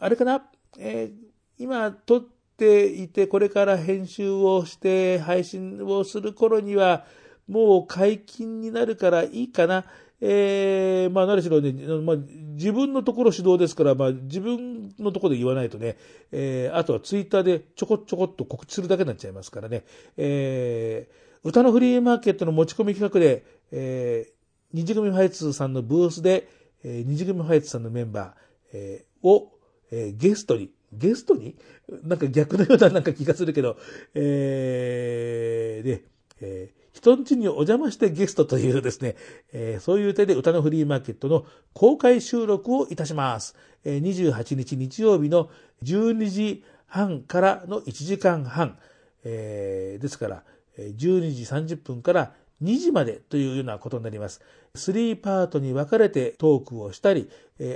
[0.00, 0.44] あれかな、
[0.78, 1.26] えー
[1.58, 2.24] 今撮っ
[2.58, 7.06] ていて、これから編集をして配信をする頃には、
[7.48, 9.86] もう解禁になるからいいかな？
[10.20, 12.16] えー、まあ、何しろね、まあ、
[12.54, 15.98] 自分のところ指導ですから、まあ、自分のところで言わないとね、
[16.32, 19.84] えー、あとはツイッターでちょこちょこっと告知するだけになっちゃいますからね。
[20.16, 24.32] えー、歌のフリーマーケットの持ち込み企画で、えー、
[24.72, 26.48] 二次組ファイツさんのブースで、
[26.82, 28.32] えー、二次組ファイツさんのメンバー、
[28.72, 29.52] えーを、
[29.90, 31.56] えーゲストに、ゲストに？
[32.04, 33.76] なんか逆のようななんか気がするけど、
[34.14, 36.04] えーで、
[36.40, 39.16] えー人ん家にお邪魔してゲストというですね、
[39.52, 41.44] えーそういう手で歌のフリーマーケットの
[41.74, 43.54] 公開収録をいたします。
[43.84, 45.50] えー28日日曜日の
[45.82, 48.78] 12時半からの1時間半、
[49.24, 50.42] えーですから、
[50.78, 51.42] 12時
[51.74, 52.32] 30分から
[52.62, 54.40] 2時までというようなことになります。
[54.74, 57.28] 3パートに分かれてトークをしたり、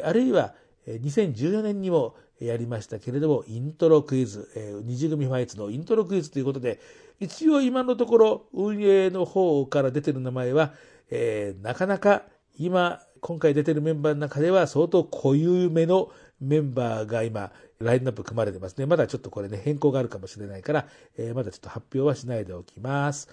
[0.02, 0.54] あるいは
[0.86, 6.80] 2014年にもやりましたけれども、イントロクイズ、えー二次組ファイツのイントロクイズということで、
[7.20, 10.72] 一応今のところ運営の方から出てる名前は、
[11.10, 12.22] えーなかなか
[12.58, 16.10] 今、今回出てるメンバーの中では相当固有めの
[16.40, 18.86] メンバーが今、ラインナップ組まれてますね。
[18.86, 20.86] まだちょっとこれね、変更があるかもしれないから、
[21.18, 23.28] えーまだちょっと発表はしないでおきます。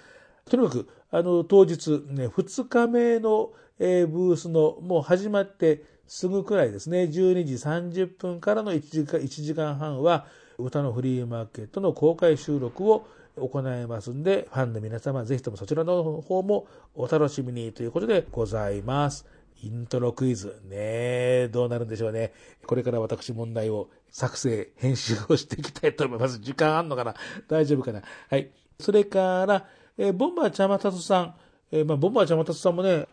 [0.49, 10.25] とにかく、あの、当日、ね、2日目の、えーブースの、もう始まってすぐくらいですね、12時30分からの1時 ,1 時間半は、
[10.57, 13.07] 歌のフリーマーケットの公開収録を
[13.37, 19.25] 行いますんで、ファンの皆様、ぜひともそちらの方もお楽しみにということでございます。
[19.63, 20.59] イントロクイズ。
[20.65, 22.31] ねえ、どうなるんでしょうね。
[22.65, 26.39] これから私問題を作成、編集をしていきたいと思います。
[26.39, 27.15] 時間あんのかな？
[27.47, 28.03] 大丈夫かな？
[28.29, 28.51] はい。
[28.79, 29.65] それから、
[29.97, 31.35] えーボンバーちゃまたそさん、
[31.71, 33.07] えーまあ、ボンバーちゃまたそさんもね、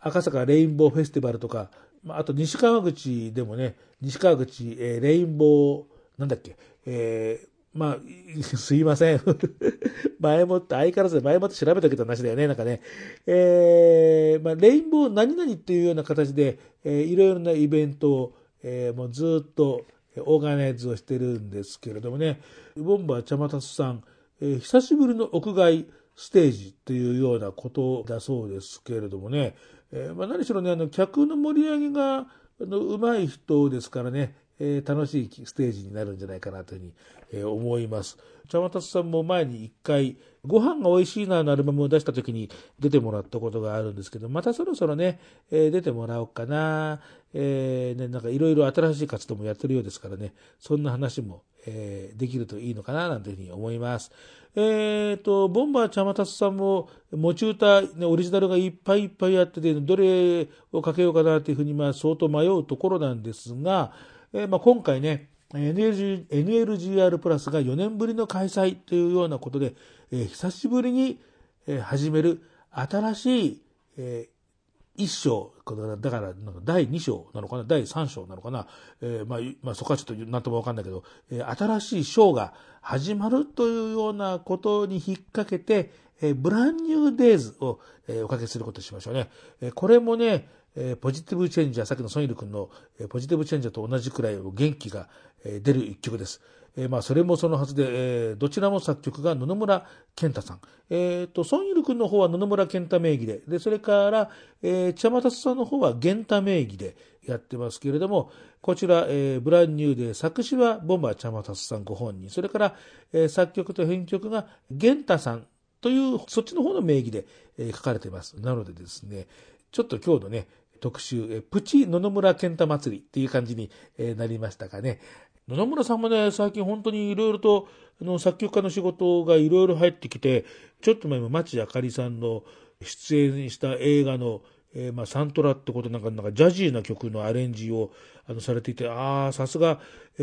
[0.00, 1.70] 赤坂レインボーフェスティバルとか、
[2.04, 5.84] まあ、あと西川口でもね、西川口、えーレインボー、
[6.18, 7.98] なんだっけ、えーまあ、
[8.42, 9.20] すいません。
[10.18, 12.80] 前もって、相変わらず前もって調べたけど話だよね、なんかね。
[13.26, 19.84] えーまあ、レインボー何々っていうような形で、えーいろいろなイベントを、えーもうずっと
[20.18, 22.40] オーガナイズをしてるんですけれどもね、
[22.76, 24.02] ボンバーちゃまたすさん、
[24.40, 29.54] えー久しぶりの屋外ステージというようなことだそうですけれどもね、
[29.92, 32.26] えーまあ、何しろね、あの、客の盛り上げが、あ
[32.60, 36.92] の、上手い人ですからね、えー楽しいステージになるんじゃないかなというふうに、
[37.32, 38.18] えー思います。
[38.48, 42.48] 茶渡さんも前に一回、ご飯が美味しいなのアルバムを出した時に
[42.78, 45.18] 出てもらったことがあるんですけど、またそろそろね、
[45.50, 47.00] えー出てもらおうかな。
[47.34, 54.12] えーね、なんかいろいろ新しい活動もやってるようですからね、そんな話も、えーできるといいのかな、なんていうふうに思います。
[54.58, 63.92] えーと、ボンバーちゃまたすさんも、持ち歌、ね、オリジナルがいっぱいいっぱいあってて、どれをかけようかなというふうに、まあ、相当迷うところなんですが、
[64.36, 69.74] えーまあ、今回ね、NLG NLGR プラスが4年ぶりの開催というようなことで、
[70.12, 71.18] えー久しぶりに、
[71.66, 73.62] え始める新しい、
[73.96, 75.52] えー一章、
[76.00, 76.34] だから、
[76.64, 78.66] 第2章なのかな、第3章なのかな、
[79.00, 89.30] えーまあ、まあ、そこはちょっとなんともわかんないけど、えー新しい章が始まるというようなことに引っ掛けて、えーブランニューデイズを、えーおかけすることにしましょうね。
[89.62, 90.46] えーこれもね、
[90.76, 92.70] えーポジティブチェンジャー、さっきのソンイル君の、
[93.00, 95.08] えーポジティブチェンジャーと同じくらい元気が、
[95.44, 96.40] えー出る一曲です。
[96.78, 100.60] えーまあ、それもそのはずで、えーどちらも作曲が野々村健太さん。
[100.90, 104.30] えっ、と、ソンイル君の方は野々村健太名義で、で、それから、
[104.62, 112.76] えー、千山達さんの方は源太名義でやってますけれども、こちら、えーブランニューで、作詞はボンバー千山達さんご本人、それから、
[113.14, 115.46] えー作曲と編曲が源太さん
[115.80, 118.34] という、そっちの方の名義で、えー書かれています。
[118.38, 119.26] なのでですね、
[119.72, 120.46] ちょっと今日のね、
[120.80, 125.00] 特集、えプチ野々村健太祭りっていう感じに、えなりましたかね。
[125.48, 127.68] 野々村さんもね、最近本当にいろいろと、
[128.00, 130.44] あの、作曲家の仕事がいろいろ入ってきて、
[130.80, 132.42] ちょっと前も町あかりさんの
[132.82, 134.42] 出演した映画の、
[134.74, 137.92] えーまあ、サントラってことなんか、なんかジャジーな曲のアレンジを
[138.26, 139.80] あのされていて、ああ、さすが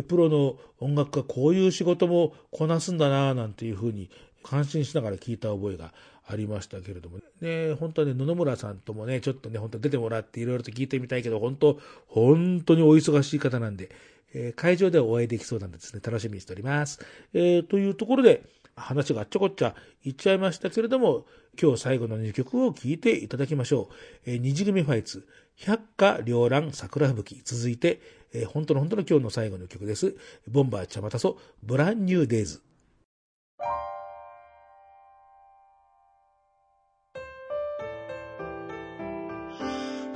[0.08, 4.10] プロの音楽家こういう仕事もこなすんだな、なんていうふうに
[4.44, 5.94] 感心しながら聞いた覚えが
[6.26, 13.90] ありましたけれどもね、本当はね、野々村さんともね、ちょっとね、本当出てもらっていろいろと聞いてみたいけど、本当、本当にお忙しい方なんで、
[14.34, 17.00] えー会場ではお会いできそうなんですね、楽しみにしております。
[17.34, 18.44] えーというところで、
[18.76, 21.26] 話があっちゃこっちゃ言っちゃいましたけれども、
[21.62, 24.32] 今日最後の2曲を聴いていただきましょう。
[24.32, 27.42] えー二次組ファイツ、百花繚乱桜吹雪。
[27.44, 28.02] 続いて、
[28.34, 30.16] えー本当の本当の今日の最後の曲です。
[30.48, 32.62] ボンバーチャマタソ、ブランニューデイズ。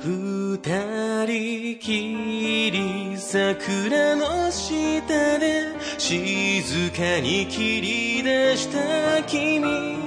[0.00, 5.64] 二人きり桜の下で
[5.98, 9.98] 静かに切り出した君。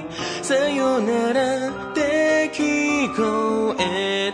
[0.42, 4.31] さよならって聞こえ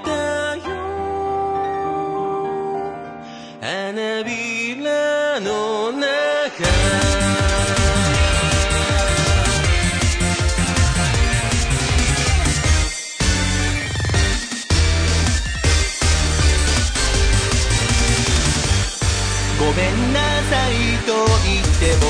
[21.79, 22.03] ても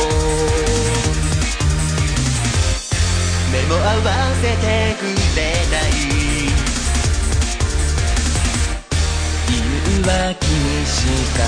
[3.52, 4.08] 目も合わ
[4.40, 5.04] せてく
[5.36, 5.40] れ
[5.70, 5.90] ない
[9.48, 10.10] 理由は
[10.40, 10.48] 君
[10.86, 10.96] し
[11.36, 11.38] か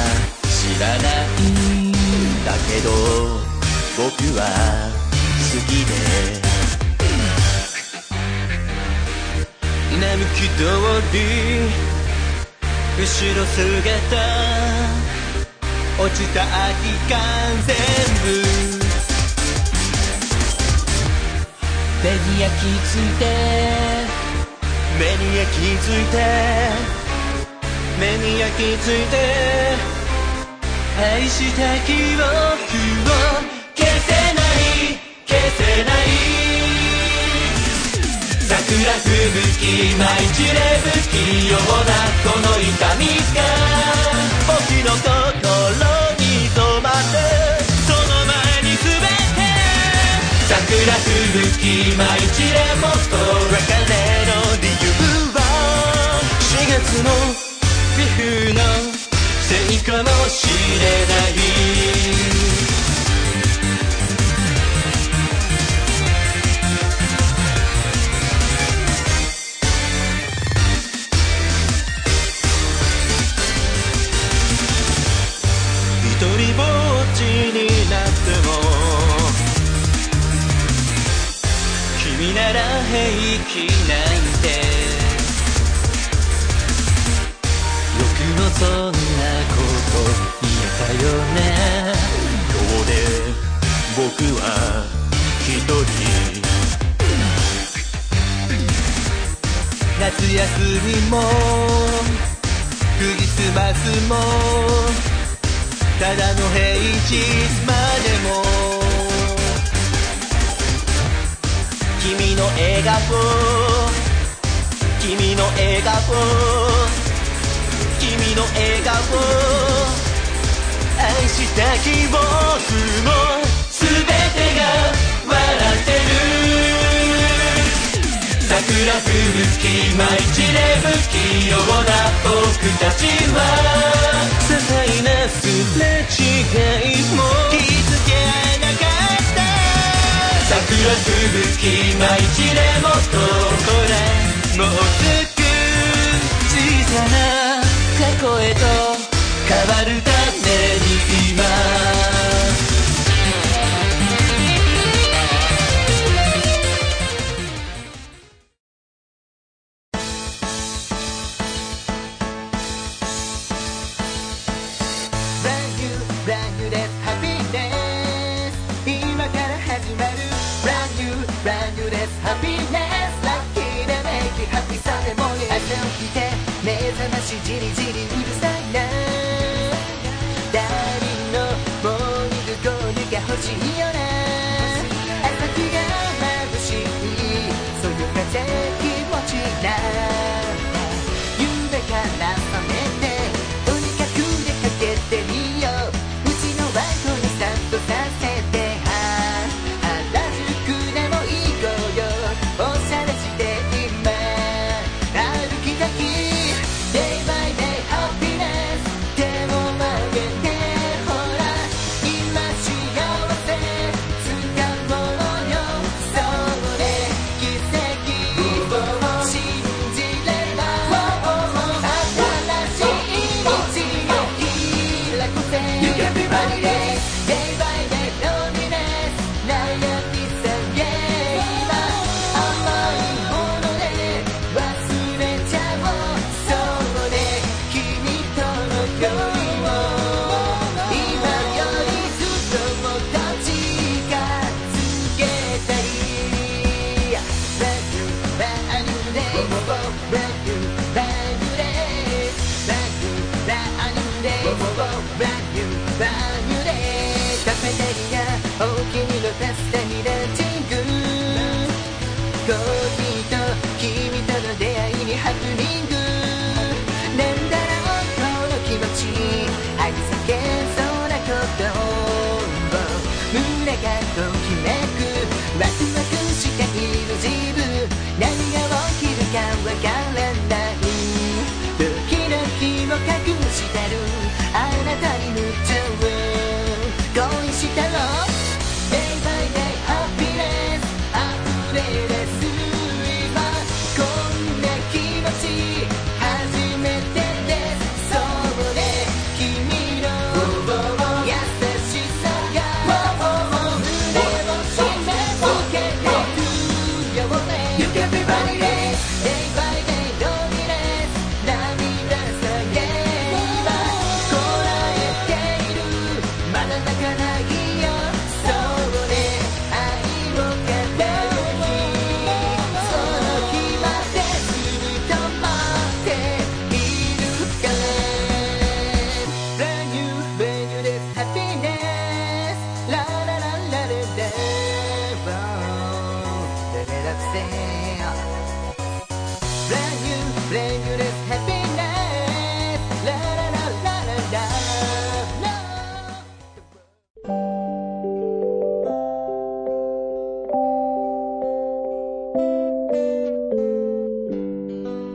[0.46, 1.92] 知らないん
[2.44, 2.88] だけど
[3.96, 4.04] 僕
[4.38, 4.40] は
[5.50, 5.90] 好きで
[9.98, 10.60] 並木通
[11.12, 11.16] り
[12.98, 13.04] 後
[13.34, 15.09] ろ姿
[16.02, 17.20] 落ちた空き缶
[17.66, 17.76] 全
[18.24, 18.28] 部。
[22.02, 23.22] 目に焼き付いて。
[24.98, 26.16] 目に焼き付いて
[27.98, 29.16] 目に焼き付いて。
[30.98, 32.24] 愛した記憶を
[33.74, 34.98] 消せない。
[35.26, 35.90] 消せな
[36.46, 36.49] い。
[38.50, 41.14] 桜吹雪舞い散れ不器
[41.50, 41.62] 用な
[42.26, 43.38] この痛みが
[44.44, 45.86] 僕の心
[46.18, 47.14] に染まって
[47.86, 49.46] その前に全て
[50.48, 50.58] 桜
[50.98, 53.14] 吹雪舞い散れもっと
[53.54, 54.09] 別れ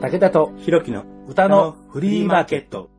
[0.06, 2.90] 武田と弘樹の歌のフリーマーケット。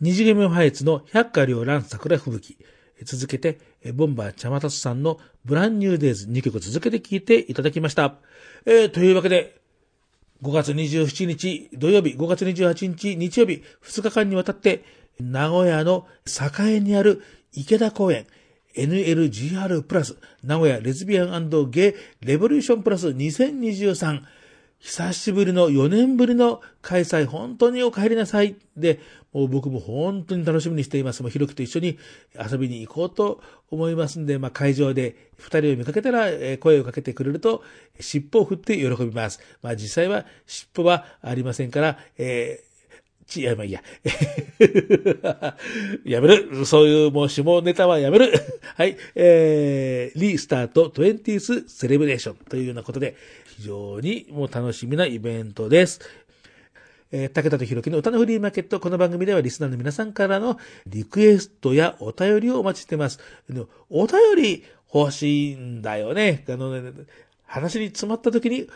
[0.00, 2.56] 二次元ファイツの百花両乱桜吹雪。
[3.04, 3.58] 続けて、
[3.92, 8.14] ボンバー茶すさんのブランニューデイズ2曲続けて聴いていただきました。
[8.64, 9.60] えー、というわけで、
[10.42, 14.84] 5月27日土曜日、5月28日日曜日、2日間にわたって、
[15.20, 17.22] 名古屋の栄にある
[17.52, 18.26] 池田公園、
[18.74, 24.22] NLGR プラス、名古屋レズビアンゲイレボリューションプラス2023、
[24.80, 28.56] 久しぶりの4年ぶりの開催、本当にお帰りなさい。
[28.76, 29.00] で、
[29.32, 31.22] もう僕も本当に楽しみにしています。
[31.22, 31.98] もうひろきと一緒に
[32.50, 33.40] 遊びに行こうと
[33.70, 36.28] 思いますんで、まあ会場で二人を見かけたら、
[36.58, 37.62] 声をかけてくれると、
[37.98, 39.40] 尻尾を振って喜びます。
[39.62, 42.68] まあ実際は尻尾はありませんから、えー
[43.28, 43.82] ち、や、まいいや。
[46.04, 46.64] やめる。
[46.64, 48.32] そういうもう下ネタはやめる。
[48.74, 48.96] はい。
[49.14, 53.16] えー、リスタート 20th セレブレーションというようなことで、
[53.58, 56.00] 非常にもう楽しみなイベントです。
[57.10, 58.78] えー武田とひろきの歌のフリーマーケット。
[58.78, 63.18] この番組ではリスナーの皆さんからのリクエストやお便りをお待ちしています。
[63.90, 64.64] お便り
[64.94, 66.44] 欲しいんだよね。
[66.48, 66.92] あのね、
[67.46, 68.68] 話に詰まった時に、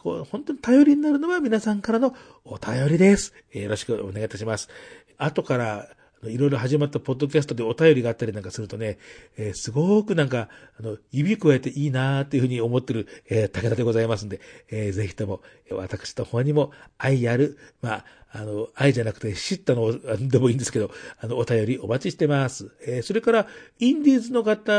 [0.00, 2.14] こう、本当に頼りになるのは皆さんからの
[2.46, 3.34] お便りです。
[3.52, 4.70] よろしくお願いいたします。
[5.18, 5.88] 後から、
[6.30, 8.98] いろいろ始まったポッドキャストでお便りがあったりなんかするとね、
[9.36, 10.48] えーすごくなんか、
[10.78, 14.40] あの、指加えていいなーっていうふうに思ってる、えー武田でございますんで、
[14.70, 15.40] えーぜひとも、
[15.70, 19.92] 私の方にも愛ある、まあ、あの、愛じゃなくて知ったの
[20.28, 20.90] でもいいんですけど、
[21.20, 22.72] あの、お便りお待ちしてます。
[22.86, 23.46] えーそれから、
[23.78, 24.72] インディーズの方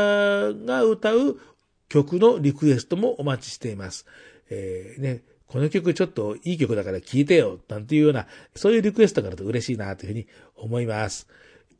[0.52, 1.38] が歌う
[1.88, 4.06] 曲のリクエストもお待ちしています。
[4.50, 11.28] えーね、この曲ちょっといい曲だから聴いてよ、なんていうような、そういうリクエストがあると嬉しいなというふうに思います。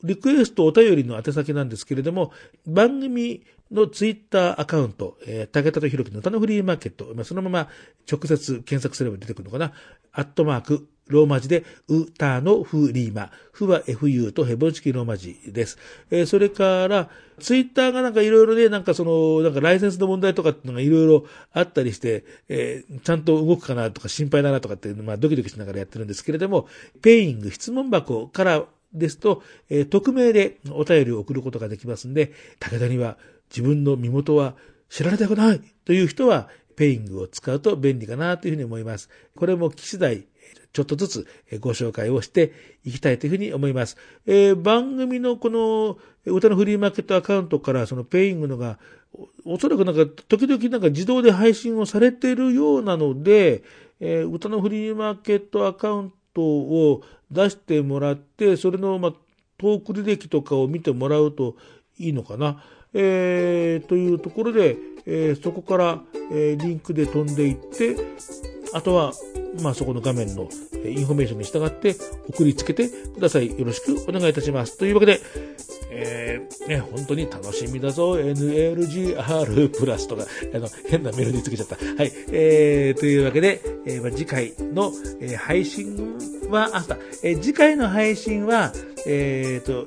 [0.03, 2.33] リクエストお便りの宛先なんですけれども、
[2.67, 7.69] 番組のツイッターアカウント、えー、竹田とひろきの歌のフリーマーケット、まあ、そのまま
[8.11, 9.73] 直接検索すれば出てくるのかな、
[10.13, 13.31] アットマーク、ローマ字で、うたのフリーマ。
[13.53, 15.79] ふは FU とヘボンチキローマ字です。
[16.11, 26.69] えーそれから、ツイッターがなんかいろいろね、なんかその、なんかライセンスの問題とかっていうのがいろいろあったりして、えーちゃんと動くかなとか心配だなとかっていうのまあドキドキしながらやってるんですけれども、
[27.03, 33.17] Peing 質問箱からですと、えー匿名でお便りを送ることができますんで、武田には
[33.51, 34.55] 自分の身元は
[34.89, 39.09] 知られたくないという人は、 Peing を使うと便利かなというふうに思います。
[39.35, 40.27] これも来次第、
[40.73, 41.27] ちょっとずつ
[41.61, 42.53] ご紹介をして
[42.85, 43.97] いきたいというふうに思います。
[44.27, 48.79] えー番組のこの歌のフリーマーケットアカウントからその Peing のが、
[49.45, 53.63] おおそらくなんか時々なんか自動で配信をされているようなので、
[54.01, 59.13] えー歌のフリーマーケットアカウントを出してもらって、それのまあ
[59.57, 61.57] トーク履歴とかを見てもらうと
[61.99, 62.63] いいのかな。
[62.93, 67.97] えーというところで、えーそこから、えーリンクで飛んでいって、
[68.73, 69.13] あとは、
[69.63, 70.49] まあそこの画面の
[70.85, 71.97] インフォメーションに従って
[72.29, 73.59] 送りつけてください。
[73.59, 74.77] よろしくお願いいたします。
[74.77, 75.21] というわけで、
[75.91, 80.25] えーね、本当に楽しみだぞ、NLGR プラスとか、
[80.55, 81.77] あの、変なメロディーつけちゃった。
[81.77, 82.13] はい。
[82.31, 86.17] えー、というわけで、えーまあ、次回の、えー配信
[86.51, 88.73] は、あ、そうだえー次回の配信は、
[89.07, 89.87] えーと、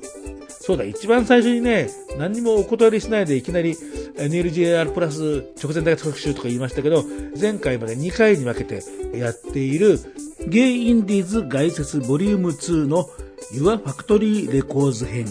[0.62, 7.04] そうだ、一番最初にね、何にもお断りしないでいきなり NLGR プラス直前大学特集とか言いましたけど、
[7.40, 8.69] 前回まで2回に分けて
[9.14, 9.98] やっている
[10.46, 13.08] ゲイインディーズ外説ボリューム2の
[13.52, 15.26] Your Factory Records 編。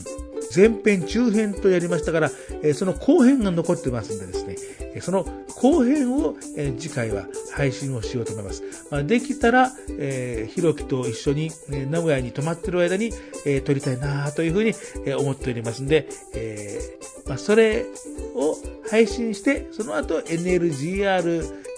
[0.56, 2.32] 前編、中編とやりましたから、
[2.74, 5.26] その後編が残ってますんでですね、その
[5.56, 6.36] 後編を、
[6.78, 8.64] 次回は配信をしようと思います。
[8.90, 13.12] ま、できたら、えーひろきと一緒に、名古屋に泊まってる間に、
[13.46, 14.74] え撮りたいなというふうに、
[15.16, 16.80] 思っておりますんで、え
[17.28, 17.86] ま、それ
[18.34, 18.58] を
[18.90, 21.69] 配信して、その後 NLGR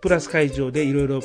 [0.00, 1.20] プラス会場でいろいろ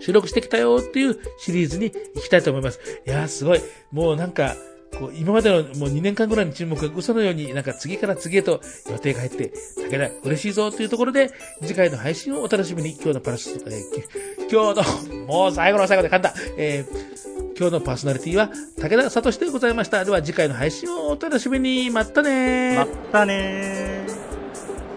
[0.00, 2.80] 収録してきたよっていうシリーズに行きたいと思います。
[3.06, 3.60] いやーすごい。
[3.90, 4.54] もうなんか、
[4.98, 9.52] こう今までのもう2年間ぐらいの注目が嘘のようになんか次から次へと予定が入って、
[9.90, 11.30] 武田嬉しいぞというところで、
[11.62, 17.26] 次回の配信をお楽しみに、今日のパラス、えーき今日の、もう最後の最後で噛んだ、えー
[17.58, 20.04] 今日のパーソナリティは武田聡でございました。
[20.04, 21.88] では次回の配信をお楽しみに。
[21.88, 22.76] まったねー。
[22.76, 24.04] まったね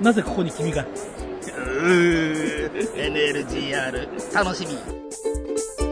[0.02, 0.86] なぜここに君が
[2.96, 5.89] NLGR 楽しみ